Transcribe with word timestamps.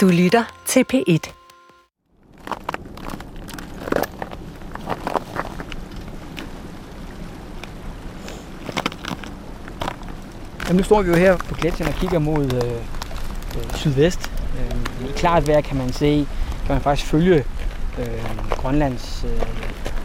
Du 0.00 0.08
lytter 0.08 0.62
til 0.66 0.84
P1. 0.92 1.32
Jamen, 10.68 10.76
nu 10.76 10.82
står 10.82 11.02
vi 11.02 11.08
jo 11.08 11.16
her 11.16 11.36
på 11.36 11.54
gletsjeren 11.54 11.92
og 11.92 12.00
kigger 12.00 12.18
mod 12.18 12.44
øh, 12.44 12.72
øh, 13.56 13.74
sydvest. 13.74 14.30
Øh, 14.58 15.08
I 15.08 15.12
klart 15.16 15.48
vejr 15.48 15.60
kan 15.60 15.76
man 15.76 15.92
se, 15.92 16.26
kan 16.66 16.74
man 16.74 16.80
faktisk 16.80 17.10
følge 17.10 17.44
øh, 17.98 18.06
Grønlands 18.50 19.24
øh, 19.24 19.46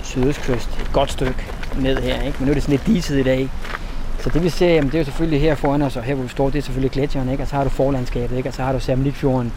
sydøstkyst 0.04 0.70
et 0.82 0.90
godt 0.94 1.12
stykke 1.12 1.46
ned 1.80 1.98
her. 1.98 2.22
Ikke? 2.22 2.38
Men 2.40 2.46
nu 2.46 2.50
er 2.50 2.54
det 2.54 2.64
sådan 2.64 2.78
lidt 2.78 2.88
diset 2.88 3.20
i 3.20 3.24
dag. 3.24 3.50
Så 4.20 4.30
det 4.30 4.44
vi 4.44 4.50
ser, 4.50 4.70
jamen, 4.70 4.92
det 4.92 4.96
er 4.96 5.00
jo 5.00 5.06
selvfølgelig 5.06 5.42
her 5.42 5.56
foran 5.56 5.82
os, 5.82 5.96
og 5.96 6.04
her 6.04 6.14
hvor 6.16 6.24
vi 6.24 6.30
står, 6.30 6.50
det 6.50 6.58
er 6.58 6.64
selvfølgelig 6.64 6.92
gletsjeren, 6.92 7.30
ikke? 7.30 7.44
og 7.44 7.48
så 7.48 7.56
har 7.56 7.64
du 7.64 7.70
forlandskabet, 7.70 8.38
ikke? 8.38 8.50
og 8.50 8.54
så 8.54 8.64
har 8.64 8.74
du 8.74 8.80
Samlikfjorden, 8.80 9.54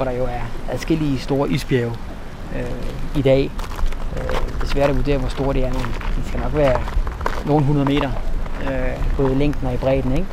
hvor 0.00 0.10
der 0.10 0.18
jo 0.18 0.24
er 0.24 0.72
adskillige 0.72 1.18
store 1.18 1.50
isbjerge 1.50 1.92
øh, 2.56 3.18
i 3.18 3.22
dag. 3.22 3.50
Øh, 4.16 4.30
det 4.30 4.62
er 4.62 4.66
svært 4.66 4.90
at 4.90 4.96
vurdere, 4.96 5.18
hvor 5.18 5.28
store 5.28 5.54
det 5.54 5.64
er, 5.64 5.72
men 5.72 5.82
det 6.16 6.26
skal 6.26 6.40
nok 6.40 6.54
være 6.54 6.80
nogle 7.46 7.64
hundrede 7.64 7.84
meter, 7.84 8.10
øh, 8.62 9.16
både 9.16 9.32
i 9.32 9.34
længden 9.34 9.66
og 9.66 9.74
i 9.74 9.76
bredden. 9.76 10.12
Ikke? 10.12 10.26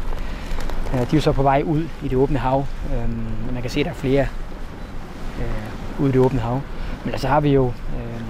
Øh, 0.94 1.00
de 1.00 1.04
er 1.04 1.08
jo 1.14 1.22
så 1.22 1.32
på 1.32 1.44
vej 1.44 1.64
ud 1.66 1.84
i 2.04 2.08
det 2.08 2.18
åbne 2.18 2.40
hav, 2.40 2.66
øh, 2.94 3.10
men 3.10 3.54
man 3.54 3.62
kan 3.62 3.72
se, 3.72 3.80
at 3.80 3.86
der 3.86 3.92
er 3.92 3.96
flere 3.96 4.28
øh, 5.40 6.02
ude 6.02 6.10
i 6.10 6.12
det 6.12 6.22
åbne 6.22 6.40
hav. 6.40 6.62
Men 7.06 7.18
så 7.18 7.28
har 7.28 7.40
vi 7.40 7.50
jo 7.50 7.66
øh, 7.68 8.22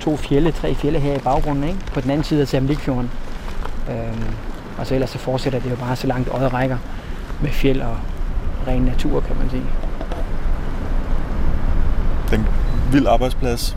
to 0.00 0.16
fjelle, 0.16 0.52
tre 0.52 0.74
fjelle 0.74 0.98
her 0.98 1.14
i 1.14 1.18
baggrunden, 1.18 1.64
ikke? 1.64 1.80
på 1.94 2.00
den 2.00 2.10
anden 2.10 2.24
side 2.24 2.40
af 2.40 2.48
Samlikfjorden. 2.48 3.10
Øh, 3.90 4.22
og 4.78 4.86
så 4.86 4.94
ellers 4.94 5.10
så 5.10 5.18
fortsætter 5.18 5.60
det 5.60 5.70
jo 5.70 5.76
bare 5.76 5.96
så 5.96 6.06
langt 6.06 6.28
øjet 6.28 6.52
rækker 6.52 6.76
med 7.40 7.50
fjeld 7.50 7.80
og 7.80 7.96
ren 8.66 8.82
natur, 8.82 9.20
kan 9.20 9.36
man 9.36 9.50
sige. 9.50 9.64
Den 12.30 12.46
vild 12.92 13.06
arbejdsplads. 13.06 13.76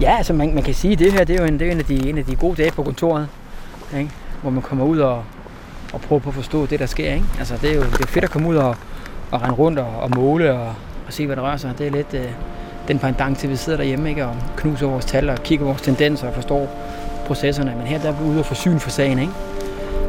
Ja, 0.00 0.16
altså 0.16 0.32
man, 0.32 0.54
man 0.54 0.62
kan 0.62 0.74
sige, 0.74 0.92
at 0.92 0.98
det 0.98 1.12
her 1.12 1.24
det 1.24 1.36
er 1.36 1.40
jo 1.40 1.46
en, 1.46 1.58
det 1.58 1.68
er 1.68 1.72
en, 1.72 1.78
af 1.78 1.84
de, 1.84 2.08
en 2.08 2.18
af 2.18 2.24
de 2.24 2.36
gode 2.36 2.62
dage 2.62 2.70
på 2.70 2.82
kontoret, 2.82 3.28
ikke? 3.96 4.10
hvor 4.42 4.50
man 4.50 4.62
kommer 4.62 4.84
ud 4.84 4.98
og, 4.98 5.24
og 5.92 6.00
prøver 6.00 6.20
på 6.20 6.28
at 6.28 6.34
forstå 6.34 6.66
det, 6.66 6.78
der 6.78 6.86
sker. 6.86 7.12
Ikke? 7.14 7.26
Altså, 7.38 7.54
det, 7.62 7.70
er 7.70 7.74
jo, 7.74 7.82
det 7.82 8.00
er 8.00 8.06
fedt 8.06 8.24
at 8.24 8.30
komme 8.30 8.48
ud 8.48 8.56
og, 8.56 8.76
og 9.30 9.42
rende 9.42 9.54
rundt 9.54 9.78
og, 9.78 9.96
og 10.00 10.10
måle 10.16 10.52
og, 10.52 10.66
og 11.06 11.12
se, 11.12 11.26
hvad 11.26 11.36
der 11.36 11.42
rører 11.42 11.56
sig. 11.56 11.78
Det 11.78 11.86
er 11.86 11.90
lidt 11.90 12.14
øh, 12.14 12.24
den 12.88 12.98
pendant 12.98 13.38
til, 13.38 13.46
at 13.46 13.50
vi 13.50 13.56
sidder 13.56 13.78
derhjemme 13.78 14.08
ikke? 14.08 14.26
og 14.26 14.36
knuser 14.56 14.86
vores 14.86 15.04
tal 15.04 15.30
og 15.30 15.36
kigger 15.36 15.66
vores 15.66 15.82
tendenser 15.82 16.28
og 16.28 16.34
forstår 16.34 16.68
processerne. 17.26 17.74
Men 17.78 17.86
her 17.86 17.98
der 17.98 18.08
er 18.08 18.12
vi 18.12 18.24
ude 18.24 18.38
og 18.38 18.46
forsyne 18.46 18.80
for 18.80 18.90
sagen. 18.90 19.18
Ikke? 19.18 19.32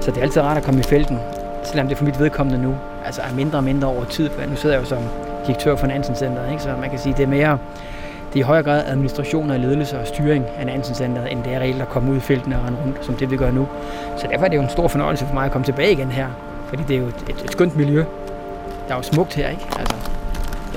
Så 0.01 0.11
det 0.11 0.17
er 0.17 0.21
altid 0.21 0.41
rart 0.41 0.57
at 0.57 0.63
komme 0.63 0.79
i 0.79 0.83
felten, 0.83 1.19
selvom 1.63 1.87
det 1.87 1.97
for 1.97 2.05
mit 2.05 2.19
vedkommende 2.19 2.61
nu 2.61 2.75
altså 3.05 3.21
er 3.21 3.35
mindre 3.35 3.57
og 3.57 3.63
mindre 3.63 3.87
over 3.87 4.05
tid. 4.05 4.29
For 4.29 4.49
nu 4.49 4.55
sidder 4.55 4.75
jeg 4.75 4.83
jo 4.83 4.89
som 4.89 5.03
direktør 5.47 5.75
for 5.75 5.87
Nansen 5.87 6.15
Centeret, 6.15 6.51
ikke? 6.51 6.63
så 6.63 6.69
man 6.81 6.89
kan 6.89 6.99
sige, 6.99 7.13
det 7.17 7.23
er 7.23 7.27
mere 7.27 7.57
det 8.35 8.41
er 8.41 8.45
i 8.45 8.47
højere 8.47 8.63
grad 8.63 8.83
administration 8.85 9.51
og 9.51 9.59
ledelse 9.59 9.99
og 9.99 10.07
styring 10.07 10.45
af 10.57 10.65
Nansen 10.65 10.95
Centeret, 10.95 11.31
end 11.31 11.43
det 11.43 11.53
er 11.53 11.59
reelt 11.59 11.81
at 11.81 11.89
komme 11.89 12.11
ud 12.11 12.17
i 12.17 12.19
felten 12.19 12.53
og 12.53 12.59
rende 12.65 12.79
rundt, 12.85 13.05
som 13.05 13.15
det 13.15 13.31
vi 13.31 13.37
gør 13.37 13.51
nu. 13.51 13.67
Så 14.17 14.27
derfor 14.31 14.45
er 14.45 14.49
det 14.49 14.57
jo 14.57 14.61
en 14.61 14.69
stor 14.69 14.87
fornøjelse 14.87 15.25
for 15.25 15.33
mig 15.33 15.45
at 15.45 15.51
komme 15.51 15.65
tilbage 15.65 15.91
igen 15.91 16.11
her, 16.11 16.27
fordi 16.67 16.83
det 16.87 16.95
er 16.95 16.99
jo 16.99 17.07
et, 17.07 17.25
et, 17.29 17.41
et 17.43 17.51
skønt 17.51 17.75
miljø. 17.75 18.05
Der 18.87 18.93
er 18.93 18.95
jo 18.95 19.01
smukt 19.01 19.33
her, 19.33 19.49
ikke? 19.49 19.67
Altså, 19.79 19.95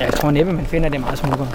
jeg 0.00 0.12
tror 0.12 0.30
næppe, 0.30 0.52
man 0.52 0.66
finder 0.66 0.88
det 0.88 1.00
meget 1.00 1.18
smukkere. 1.18 1.48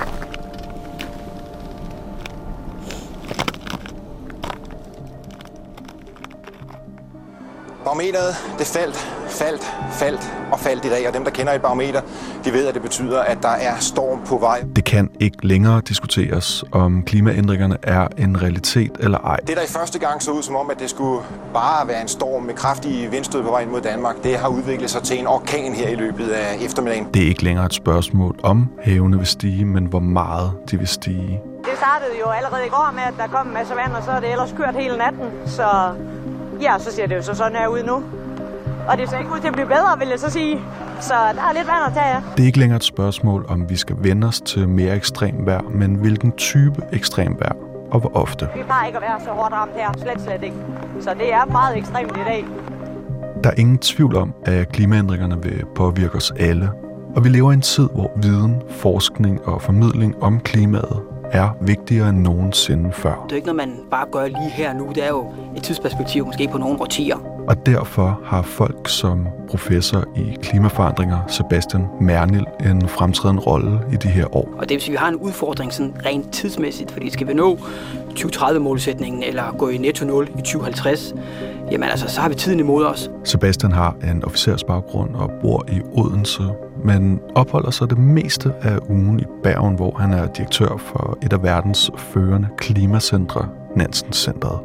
Barometeret, 7.84 8.36
det 8.60 8.68
faldt, 8.68 9.23
faldt, 9.34 9.76
faldt 9.92 10.34
og 10.52 10.60
faldt 10.60 10.86
i 10.86 10.90
dag, 10.90 11.08
og 11.08 11.14
dem, 11.14 11.24
der 11.24 11.32
kender 11.32 11.54
et 11.54 11.62
barometer, 11.62 12.02
de 12.46 12.54
ved, 12.54 12.68
at 12.68 12.74
det 12.74 12.82
betyder, 12.82 13.20
at 13.22 13.38
der 13.42 13.50
er 13.50 13.76
storm 13.80 14.20
på 14.26 14.38
vej. 14.38 14.64
Det 14.76 14.84
kan 14.84 15.10
ikke 15.20 15.48
længere 15.48 15.82
diskuteres, 15.82 16.64
om 16.72 17.04
klimaændringerne 17.04 17.78
er 17.84 18.08
en 18.18 18.42
realitet 18.42 18.92
eller 19.00 19.18
ej. 19.18 19.38
Det, 19.48 19.58
der 19.58 19.64
i 19.64 19.68
første 19.68 20.00
gang 20.00 20.22
så 20.22 20.32
ud 20.32 20.44
som 20.44 20.56
om, 20.56 20.70
at 20.70 20.80
det 20.80 20.90
skulle 20.90 21.22
bare 21.54 21.88
være 21.88 22.02
en 22.02 22.08
storm 22.08 22.44
med 22.44 22.54
kraftige 22.54 23.12
vindstød 23.12 23.44
på 23.44 23.50
vej 23.50 23.62
ind 23.62 23.70
mod 23.70 23.82
Danmark, 23.82 24.24
det 24.24 24.38
har 24.38 24.48
udviklet 24.48 24.90
sig 24.90 25.04
til 25.04 25.20
en 25.20 25.28
orkan 25.28 25.74
her 25.74 25.88
i 25.90 25.96
løbet 25.96 26.30
af 26.30 26.58
eftermiddagen. 26.62 27.08
Det 27.14 27.24
er 27.24 27.28
ikke 27.28 27.44
længere 27.44 27.66
et 27.66 27.74
spørgsmål 27.74 28.40
om 28.44 28.70
havene 28.84 29.18
vil 29.18 29.28
stige, 29.28 29.66
men 29.66 29.86
hvor 29.86 30.00
meget 30.00 30.52
de 30.72 30.78
vil 30.78 30.88
stige. 30.88 31.40
Det 31.64 31.72
startede 31.78 32.12
jo 32.26 32.30
allerede 32.30 32.66
i 32.66 32.70
går 32.70 32.92
med, 32.94 33.04
at 33.04 33.14
der 33.18 33.28
kom 33.28 33.48
en 33.48 33.54
masse 33.54 33.74
vand, 33.76 33.94
og 33.94 34.04
så 34.04 34.12
er 34.12 34.20
det 34.20 34.32
ellers 34.32 34.54
kørt 34.58 34.76
hele 34.76 34.98
natten. 34.98 35.26
Så 35.46 35.68
ja, 36.62 36.80
så 36.80 36.92
ser 36.92 37.08
det 37.08 37.16
jo 37.16 37.22
så 37.22 37.34
sådan 37.34 37.58
her 37.58 37.68
ud 37.68 37.84
nu. 37.84 38.04
Og 38.88 38.98
det 38.98 39.10
ser 39.10 39.18
ikke 39.18 39.32
ud 39.32 39.40
til 39.40 39.48
at 39.48 39.54
blive 39.54 39.68
bedre, 39.68 40.00
vil 40.00 40.08
jeg 40.08 40.20
så 40.20 40.30
sige. 40.30 40.60
Så 41.00 41.14
der 41.14 41.42
er 41.42 41.54
lidt 41.54 41.68
vand 41.68 41.84
at 41.88 41.94
tage 41.94 42.06
af. 42.06 42.22
Det 42.38 42.44
er 42.44 42.48
ikke 42.48 42.60
længere 42.60 42.78
et 42.78 42.84
spørgsmål, 42.84 43.46
om 43.50 43.70
vi 43.70 43.76
skal 43.76 43.96
vende 44.00 44.28
os 44.28 44.42
til 44.42 44.70
mere 44.70 44.96
ekstrem 44.96 45.46
vejr, 45.46 45.62
men 45.62 45.96
hvilken 45.96 46.32
type 46.32 46.82
ekstrem 46.92 47.36
vejr 47.40 47.56
og 47.92 48.00
hvor 48.00 48.12
ofte. 48.18 48.50
Vi 48.56 48.64
plejer 48.64 48.86
ikke 48.86 48.98
at 48.98 49.02
være 49.02 49.20
så 49.20 49.30
hårdt 49.30 49.54
ramt 49.54 49.72
her, 49.76 49.92
slet 49.98 50.22
slet 50.22 50.44
ikke. 50.44 50.56
Så 51.02 51.14
det 51.14 51.34
er 51.34 51.46
meget 51.46 51.78
ekstremt 51.78 52.12
i 52.12 52.24
dag. 52.26 52.46
Der 53.44 53.50
er 53.50 53.54
ingen 53.58 53.78
tvivl 53.78 54.16
om, 54.16 54.34
at 54.46 54.70
klimaændringerne 54.72 55.44
vil 55.44 55.66
påvirke 55.76 56.16
os 56.16 56.34
alle. 56.40 56.72
Og 57.16 57.24
vi 57.24 57.30
lever 57.30 57.52
i 57.52 57.54
en 57.54 57.62
tid, 57.62 57.90
hvor 57.94 58.12
viden, 58.16 58.62
forskning 58.70 59.48
og 59.48 59.62
formidling 59.62 60.24
om 60.24 60.40
klimaet 60.40 61.02
er 61.34 61.50
vigtigere 61.62 62.10
end 62.10 62.18
nogensinde 62.18 62.92
før. 62.92 63.24
Det 63.24 63.32
er 63.32 63.36
ikke 63.36 63.48
noget, 63.48 63.70
man 63.70 63.80
bare 63.92 64.06
gør 64.12 64.28
lige 64.28 64.50
her 64.50 64.74
nu. 64.74 64.92
Det 64.96 65.04
er 65.04 65.10
jo 65.10 65.26
et 65.56 65.64
tidsperspektiv, 65.64 66.26
måske 66.26 66.48
på 66.52 66.58
nogle 66.58 66.82
årtier. 66.82 67.18
Og 67.48 67.66
derfor 67.66 68.20
har 68.26 68.42
folk 68.42 68.90
som 68.90 69.28
professor 69.50 70.04
i 70.16 70.38
klimaforandringer, 70.42 71.18
Sebastian 71.28 71.88
Mernil, 72.02 72.46
en 72.66 72.88
fremtrædende 72.88 73.42
rolle 73.42 73.80
i 73.94 73.96
de 73.96 74.08
her 74.08 74.36
år. 74.36 74.50
Og 74.58 74.70
det 74.70 74.76
vil 74.76 74.82
sige, 74.82 74.92
at 74.92 74.92
vi 74.92 74.98
har 74.98 75.08
en 75.08 75.16
udfordring 75.16 75.74
sådan 75.74 75.94
rent 76.06 76.32
tidsmæssigt, 76.32 76.92
fordi 76.92 77.10
skal 77.10 77.28
vi 77.28 77.34
nå 77.34 77.58
2030-målsætningen 78.20 79.24
eller 79.24 79.56
gå 79.58 79.70
i 79.70 79.78
netto 79.78 80.06
0 80.06 80.30
i 80.38 80.42
2050, 80.42 81.14
jamen 81.72 81.90
altså, 81.90 82.08
så 82.08 82.22
har 82.22 82.30
vi 82.30 82.36
tiden 82.36 82.60
imod 82.60 82.86
os. 82.86 83.12
Sebastian 83.24 83.72
har 83.72 83.96
en 84.04 84.26
officersbaggrund 84.26 85.16
og 85.16 85.32
bor 85.42 85.66
i 85.72 85.82
Odense, 85.94 86.44
men 86.84 87.20
opholder 87.36 87.72
sig 87.72 87.90
det 87.90 87.98
meste 87.98 88.54
af 88.62 88.78
ugen 88.90 89.20
i 89.20 89.24
Bergen, 89.44 89.76
hvor 89.76 89.96
han 90.00 90.14
er 90.14 90.28
direktør 90.28 90.78
for 90.78 91.18
et 91.24 91.34
af 91.34 91.44
verdens 91.44 91.92
førende 91.98 92.48
klimacentre, 92.58 93.48
Nansen 93.76 94.14
Centret. 94.14 94.60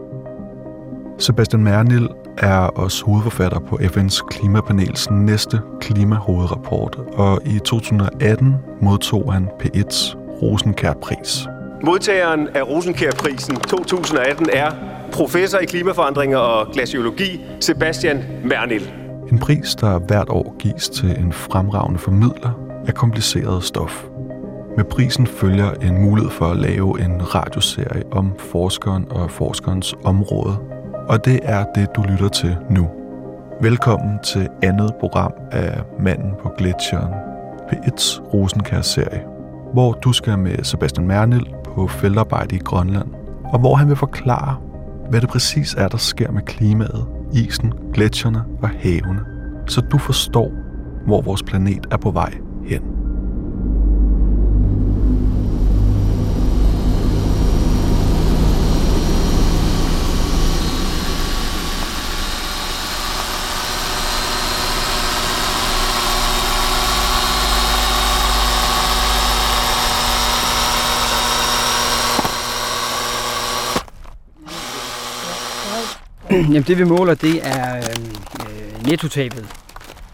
Sebastian 1.19 1.63
Mernil 1.63 2.09
er 2.39 2.59
også 2.59 3.05
hovedforfatter 3.05 3.59
på 3.59 3.77
FN's 3.77 4.27
klimapanels 4.31 5.11
næste 5.11 5.61
klimahovedrapport, 5.81 6.97
og 7.13 7.41
i 7.47 7.59
2018 7.59 8.55
modtog 8.81 9.33
han 9.33 9.49
P1's 9.63 10.17
Rosenkærpris. 10.43 11.49
Modtageren 11.85 12.49
af 12.55 12.63
Rosenkær-prisen 12.69 13.57
2018 13.57 14.47
er 14.53 14.71
professor 15.13 15.59
i 15.59 15.65
klimaforandringer 15.65 16.39
og 16.39 16.73
glaciologi, 16.73 17.41
Sebastian 17.61 18.25
Mernil. 18.45 18.93
En 19.33 19.39
pris, 19.39 19.75
der 19.75 19.99
hvert 19.99 20.29
år 20.29 20.55
gives 20.59 20.89
til 20.89 21.11
en 21.19 21.33
fremragende 21.33 21.99
formidler 21.99 22.51
af 22.87 22.95
kompliceret 22.95 23.65
stof. 23.65 24.05
Med 24.77 24.85
prisen 24.85 25.27
følger 25.27 25.71
en 25.71 26.03
mulighed 26.03 26.31
for 26.31 26.45
at 26.47 26.57
lave 26.57 27.05
en 27.05 27.35
radioserie 27.35 28.03
om 28.13 28.33
forskeren 28.39 29.07
og 29.11 29.31
forskerens 29.31 29.95
område. 30.05 30.57
Og 31.09 31.25
det 31.25 31.41
er 31.43 31.65
det, 31.75 31.89
du 31.97 32.03
lytter 32.03 32.29
til 32.29 32.57
nu. 32.71 32.89
Velkommen 33.61 34.19
til 34.25 34.49
andet 34.63 34.95
program 35.01 35.33
af 35.51 35.83
Manden 36.01 36.33
på 36.43 36.51
Gletsjeren, 36.59 37.15
P1's 37.73 38.21
Rosenkær-serie, 38.35 39.23
hvor 39.73 39.93
du 39.93 40.13
skal 40.13 40.39
med 40.39 40.65
Sebastian 40.65 41.07
Mernil 41.07 41.55
på 41.65 41.87
feltarbejde 41.87 42.57
i 42.57 42.59
Grønland, 42.59 43.09
og 43.45 43.59
hvor 43.59 43.75
han 43.75 43.89
vil 43.89 43.97
forklare, 43.97 44.57
hvad 45.11 45.21
det 45.21 45.29
præcis 45.29 45.75
er, 45.75 45.89
der 45.89 45.97
sker 45.97 46.31
med 46.31 46.43
klimaet, 46.43 47.07
isen, 47.33 47.73
gletsjerne 47.95 48.45
og 48.63 48.69
havene, 48.69 49.21
så 49.67 49.81
du 49.81 49.99
forstår, 49.99 50.53
hvor 51.07 51.23
vores 51.23 51.43
planet 51.43 51.87
er 51.91 51.97
på 51.97 52.11
vej 52.11 52.35
hen. 52.65 52.98
Jamen 76.53 76.63
det 76.63 76.79
vi 76.79 76.85
måler, 76.85 77.15
det 77.15 77.47
er 77.47 77.77
øhm, 77.77 78.17
øh, 78.41 78.87
nettotabet 78.87 79.47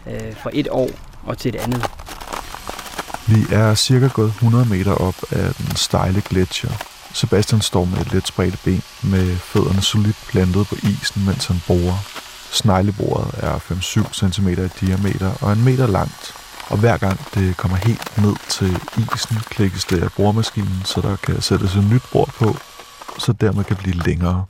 øh, 0.07 0.35
fra 0.43 0.49
et 0.53 0.67
år 0.71 0.89
og 1.23 1.37
til 1.37 1.55
et 1.55 1.61
andet. 1.61 1.85
Vi 3.27 3.45
er 3.51 3.75
cirka 3.75 4.07
gået 4.07 4.27
100 4.27 4.65
meter 4.65 4.91
op 4.91 5.15
af 5.31 5.53
den 5.53 5.75
stejle 5.75 6.21
gletsjer. 6.29 6.69
Sebastian 7.13 7.61
står 7.61 7.85
med 7.85 7.97
et 7.97 8.13
let 8.13 8.27
spredte 8.27 8.57
ben 8.65 8.81
med 9.03 9.35
fødderne 9.37 9.81
solidt 9.81 10.17
plantet 10.27 10.67
på 10.67 10.75
isen, 10.75 11.25
mens 11.25 11.45
han 11.45 11.61
borer. 11.67 11.97
Sneglebordet 12.51 13.31
er 13.37 13.57
5-7 13.57 14.31
cm 14.31 14.47
i 14.47 14.87
diameter 14.87 15.31
og 15.41 15.53
en 15.53 15.63
meter 15.63 15.87
langt. 15.87 16.33
Og 16.69 16.77
hver 16.77 16.97
gang 16.97 17.19
det 17.35 17.57
kommer 17.57 17.77
helt 17.77 18.17
ned 18.17 18.35
til 18.49 18.77
isen, 18.97 19.37
klikkes 19.49 19.85
det 19.85 20.03
af 20.03 20.11
boremaskinen, 20.17 20.81
så 20.85 21.01
der 21.01 21.15
kan 21.15 21.41
sættes 21.41 21.75
et 21.75 21.89
nyt 21.91 22.03
bord 22.11 22.29
på, 22.29 22.57
så 23.17 23.33
dermed 23.33 23.63
kan 23.63 23.75
blive 23.75 23.95
længere. 24.05 24.45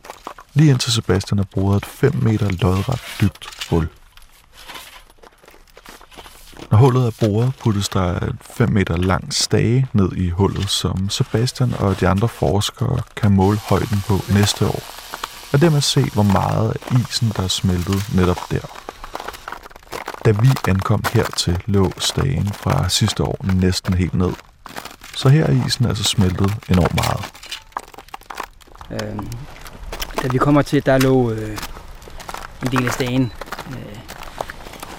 Lige 0.57 0.71
indtil 0.71 0.91
Sebastian 0.91 1.37
har 1.37 1.47
boret 1.55 1.77
et 1.77 1.85
5 1.85 2.15
meter 2.15 2.49
lodret 2.49 3.01
dybt 3.21 3.47
hul. 3.69 3.87
Når 6.71 6.77
hullet 6.77 7.07
er 7.07 7.11
boret, 7.19 7.53
puttes 7.59 7.89
der 7.89 8.19
en 8.19 8.39
5 8.41 8.69
meter 8.69 8.97
lang 8.97 9.33
stage 9.33 9.87
ned 9.93 10.11
i 10.11 10.29
hullet, 10.29 10.69
som 10.69 11.09
Sebastian 11.09 11.73
og 11.73 11.99
de 11.99 12.07
andre 12.07 12.27
forskere 12.27 12.99
kan 13.15 13.31
måle 13.31 13.57
højden 13.57 14.03
på 14.07 14.19
næste 14.33 14.65
år. 14.67 14.83
Og 15.53 15.61
dermed 15.61 15.81
se, 15.81 16.03
hvor 16.13 16.23
meget 16.23 16.69
af 16.69 16.97
isen, 16.99 17.31
der 17.35 17.43
er 17.43 17.47
smeltet 17.47 18.13
netop 18.15 18.39
der. 18.51 18.65
Da 20.25 20.31
vi 20.31 20.49
ankom 20.67 21.03
hertil, 21.13 21.63
lå 21.65 21.91
stagen 21.97 22.47
fra 22.53 22.89
sidste 22.89 23.23
år 23.23 23.53
næsten 23.53 23.93
helt 23.93 24.13
ned. 24.13 24.33
Så 25.15 25.29
her 25.29 25.45
er 25.45 25.65
isen 25.65 25.85
altså 25.85 26.03
smeltet 26.03 26.55
enormt 26.69 26.95
meget. 26.95 27.25
Øh, 28.91 29.19
da 30.25 30.29
vi 30.31 30.37
kommer 30.37 30.61
til, 30.61 30.85
der 30.85 30.97
lå 30.97 31.31
øh, 31.31 31.57
en 32.63 32.71
del 32.71 32.85
af 32.87 32.93
stagen 32.93 33.31
øh, 33.69 33.97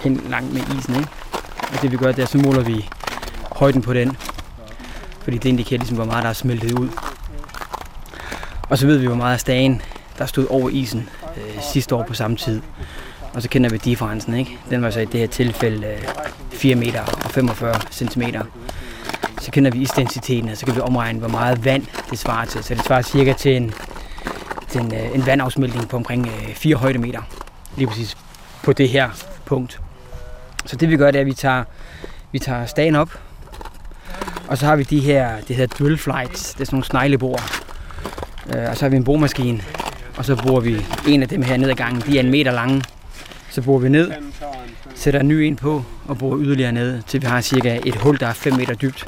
hen 0.01 0.27
langt 0.31 0.53
med 0.53 0.63
isen. 0.79 0.97
Ikke? 0.97 1.09
Og 1.75 1.83
det 1.83 1.93
vi 1.93 1.97
gør, 1.97 2.13
det 2.13 2.23
er, 2.23 2.27
så 2.27 2.39
måler 2.39 2.63
vi 2.63 2.89
højden 3.53 3.83
på 3.83 3.93
den. 3.95 4.17
Fordi 5.23 5.39
det 5.39 5.49
indikerer 5.49 5.79
ligesom, 5.79 5.97
hvor 5.97 6.05
meget 6.05 6.23
der 6.23 6.29
er 6.29 6.35
smeltet 6.35 6.79
ud. 6.79 6.89
Og 8.69 8.79
så 8.79 8.87
ved 8.87 8.99
vi, 8.99 9.07
hvor 9.07 9.17
meget 9.17 9.35
af 9.35 9.41
stagen, 9.41 9.83
der 10.19 10.27
stod 10.27 10.47
over 10.51 10.71
isen 10.71 11.09
øh, 11.37 11.63
sidste 11.73 11.95
år 11.95 12.03
på 12.03 12.15
samme 12.15 12.37
tid. 12.37 12.63
Og 13.35 13.43
så 13.43 13.49
kender 13.49 13.71
vi 13.71 13.77
differencen, 13.77 14.35
ikke? 14.35 14.59
Den 14.71 14.83
var 14.83 14.91
så 14.91 15.01
i 15.01 15.05
det 15.05 15.21
her 15.21 15.27
tilfælde 15.27 15.87
øh, 15.87 16.03
4 16.51 16.75
meter 16.75 17.03
og 17.25 17.31
45 17.31 17.75
cm. 17.91 18.23
Så 19.41 19.51
kender 19.51 19.71
vi 19.71 19.79
isdensiteten, 19.79 20.43
og 20.43 20.47
så 20.47 20.51
altså 20.51 20.67
kan 20.67 20.75
vi 20.75 20.81
omregne, 20.81 21.19
hvor 21.19 21.29
meget 21.29 21.65
vand 21.65 21.87
det 22.11 22.19
svarer 22.19 22.45
til. 22.45 22.65
Så 22.65 22.75
det 22.75 22.85
svarer 22.85 23.03
cirka 23.03 23.33
til 23.33 23.57
en, 23.57 23.75
en, 24.81 24.95
øh, 24.95 25.15
en 25.15 25.27
vandafsmeltning 25.27 25.89
på 25.89 25.97
omkring 25.97 26.27
øh, 26.27 26.55
4 26.55 26.77
højdemeter. 26.77 27.23
Lige 27.77 27.87
præcis 27.87 28.17
på 28.63 28.73
det 28.73 28.89
her 28.89 29.11
punkt. 29.45 29.81
Så 30.67 30.77
det 30.77 30.91
vi 30.91 30.97
gør, 30.97 31.11
det 31.11 31.17
er, 31.17 31.21
at 31.21 31.27
vi 31.27 31.35
tager, 31.35 31.65
vi 32.33 32.39
tager 32.39 32.67
stagen 32.67 32.95
op, 32.95 33.19
og 34.49 34.59
så 34.59 34.67
har 34.67 34.77
vi 34.77 34.83
de 34.83 35.01
her, 35.01 35.41
det 35.49 35.57
hedder 35.57 35.77
drill 35.77 35.99
flights, 35.99 36.55
det 36.55 36.61
er 36.61 36.65
sådan 36.65 36.77
nogle 36.77 36.85
sneglebord. 36.85 37.43
Øh, 38.55 38.71
og 38.71 38.77
så 38.77 38.85
har 38.85 38.89
vi 38.89 38.97
en 38.97 39.05
boremaskine, 39.05 39.63
og 40.17 40.25
så 40.25 40.37
bruger 40.37 40.61
vi 40.61 40.87
en 41.09 41.23
af 41.23 41.29
dem 41.29 41.43
her 41.43 41.57
ned 41.57 41.71
ad 41.71 41.75
gangen. 41.75 42.03
De 42.07 42.17
er 42.17 42.23
en 42.23 42.31
meter 42.31 42.53
lange. 42.53 42.83
Så 43.51 43.63
borer 43.63 43.79
vi 43.79 43.89
ned, 43.89 44.13
sætter 44.95 45.21
en 45.21 45.29
ny 45.29 45.33
en 45.33 45.57
på 45.57 45.83
og 46.09 46.19
borer 46.19 46.41
yderligere 46.41 46.73
ned, 46.73 47.03
til 47.03 47.23
vi 47.23 47.27
har 47.27 47.41
cirka 47.41 47.79
et 47.85 47.95
hul, 47.95 48.21
der 48.21 48.27
er 48.27 48.33
5 48.33 48.55
meter 48.57 48.75
dybt. 48.75 49.05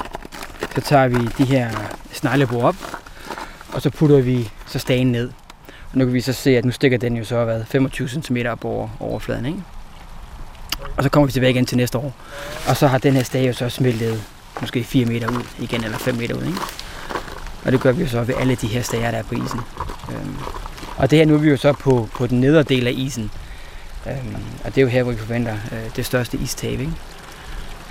Så 0.75 0.81
tager 0.81 1.07
vi 1.07 1.27
de 1.37 1.45
her 1.45 1.69
sneglebord 2.11 2.63
op, 2.63 2.75
og 3.73 3.81
så 3.81 3.89
putter 3.89 4.21
vi 4.21 4.49
så 4.67 4.79
stagen 4.79 5.11
ned. 5.11 5.31
Og 5.91 5.97
nu 5.97 6.05
kan 6.05 6.13
vi 6.13 6.21
så 6.21 6.33
se, 6.33 6.57
at 6.57 6.65
nu 6.65 6.71
stikker 6.71 6.97
den 6.97 7.17
jo 7.17 7.23
så 7.25 7.45
hvad, 7.45 7.63
25 7.65 8.07
cm 8.07 8.37
op 8.49 8.65
over 8.65 8.89
overfladen. 8.99 9.45
Ikke? 9.45 9.63
Og 10.97 11.03
så 11.03 11.09
kommer 11.09 11.27
vi 11.27 11.31
tilbage 11.31 11.51
igen 11.51 11.65
til 11.65 11.77
næste 11.77 11.97
år. 11.97 12.13
Og 12.67 12.77
så 12.77 12.87
har 12.87 12.97
den 12.97 13.13
her 13.13 13.23
stage 13.23 13.47
jo 13.47 13.53
så 13.53 13.69
smeltet 13.69 14.23
måske 14.61 14.83
4 14.83 15.05
meter 15.05 15.27
ud 15.27 15.43
igen, 15.59 15.83
eller 15.83 15.97
5 15.97 16.15
meter 16.15 16.35
ud. 16.35 16.43
Ikke? 16.43 16.59
Og 17.65 17.71
det 17.71 17.81
gør 17.81 17.91
vi 17.91 18.03
jo 18.03 18.09
så 18.09 18.23
ved 18.23 18.35
alle 18.39 18.55
de 18.55 18.67
her 18.67 18.81
stager, 18.81 19.11
der 19.11 19.17
er 19.17 19.23
på 19.23 19.35
isen. 19.35 19.59
Øhm, 20.11 20.35
og 20.97 21.11
det 21.11 21.19
her 21.19 21.25
nu 21.25 21.33
er 21.33 21.37
vi 21.37 21.49
jo 21.49 21.57
så 21.57 21.73
på, 21.73 22.09
på 22.15 22.27
den 22.27 22.39
nedre 22.39 22.63
del 22.63 22.87
af 22.87 22.93
isen. 22.95 23.31
Øhm, 24.07 24.35
og 24.63 24.75
det 24.75 24.77
er 24.77 24.81
jo 24.81 24.87
her, 24.87 25.03
hvor 25.03 25.11
vi 25.11 25.17
forventer 25.17 25.53
øh, 25.71 25.95
det 25.95 26.05
største 26.05 26.37
istab. 26.37 26.79
Ikke? 26.79 26.91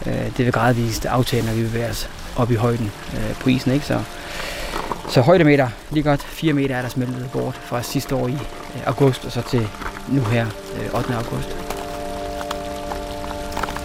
Øh, 0.07 0.37
det 0.37 0.39
vil 0.39 0.53
gradvist 0.53 1.07
aftage, 1.07 1.47
når 1.47 1.53
vi 1.53 1.63
bevæger 1.63 1.91
os 1.91 2.11
op 2.37 2.51
i 2.51 2.55
højden 2.55 2.93
øh, 3.15 3.35
på 3.41 3.49
isen. 3.49 3.73
Ikke? 3.73 3.87
Så, 3.87 4.03
så 5.11 5.21
højdemeter, 5.21 5.69
lige 5.91 6.03
godt 6.03 6.23
4 6.23 6.53
meter 6.53 6.77
er 6.77 6.83
der 6.83 6.89
smeltet 6.89 7.31
bort 7.33 7.55
fra 7.55 7.83
sidste 7.83 8.15
år 8.15 8.29
i 8.29 8.33
øh, 8.33 8.87
august, 8.87 9.25
og 9.25 9.33
så 9.33 9.43
til 9.43 9.69
nu 10.09 10.21
her 10.21 10.47
øh, 10.75 10.95
8. 10.95 11.15
august. 11.15 11.49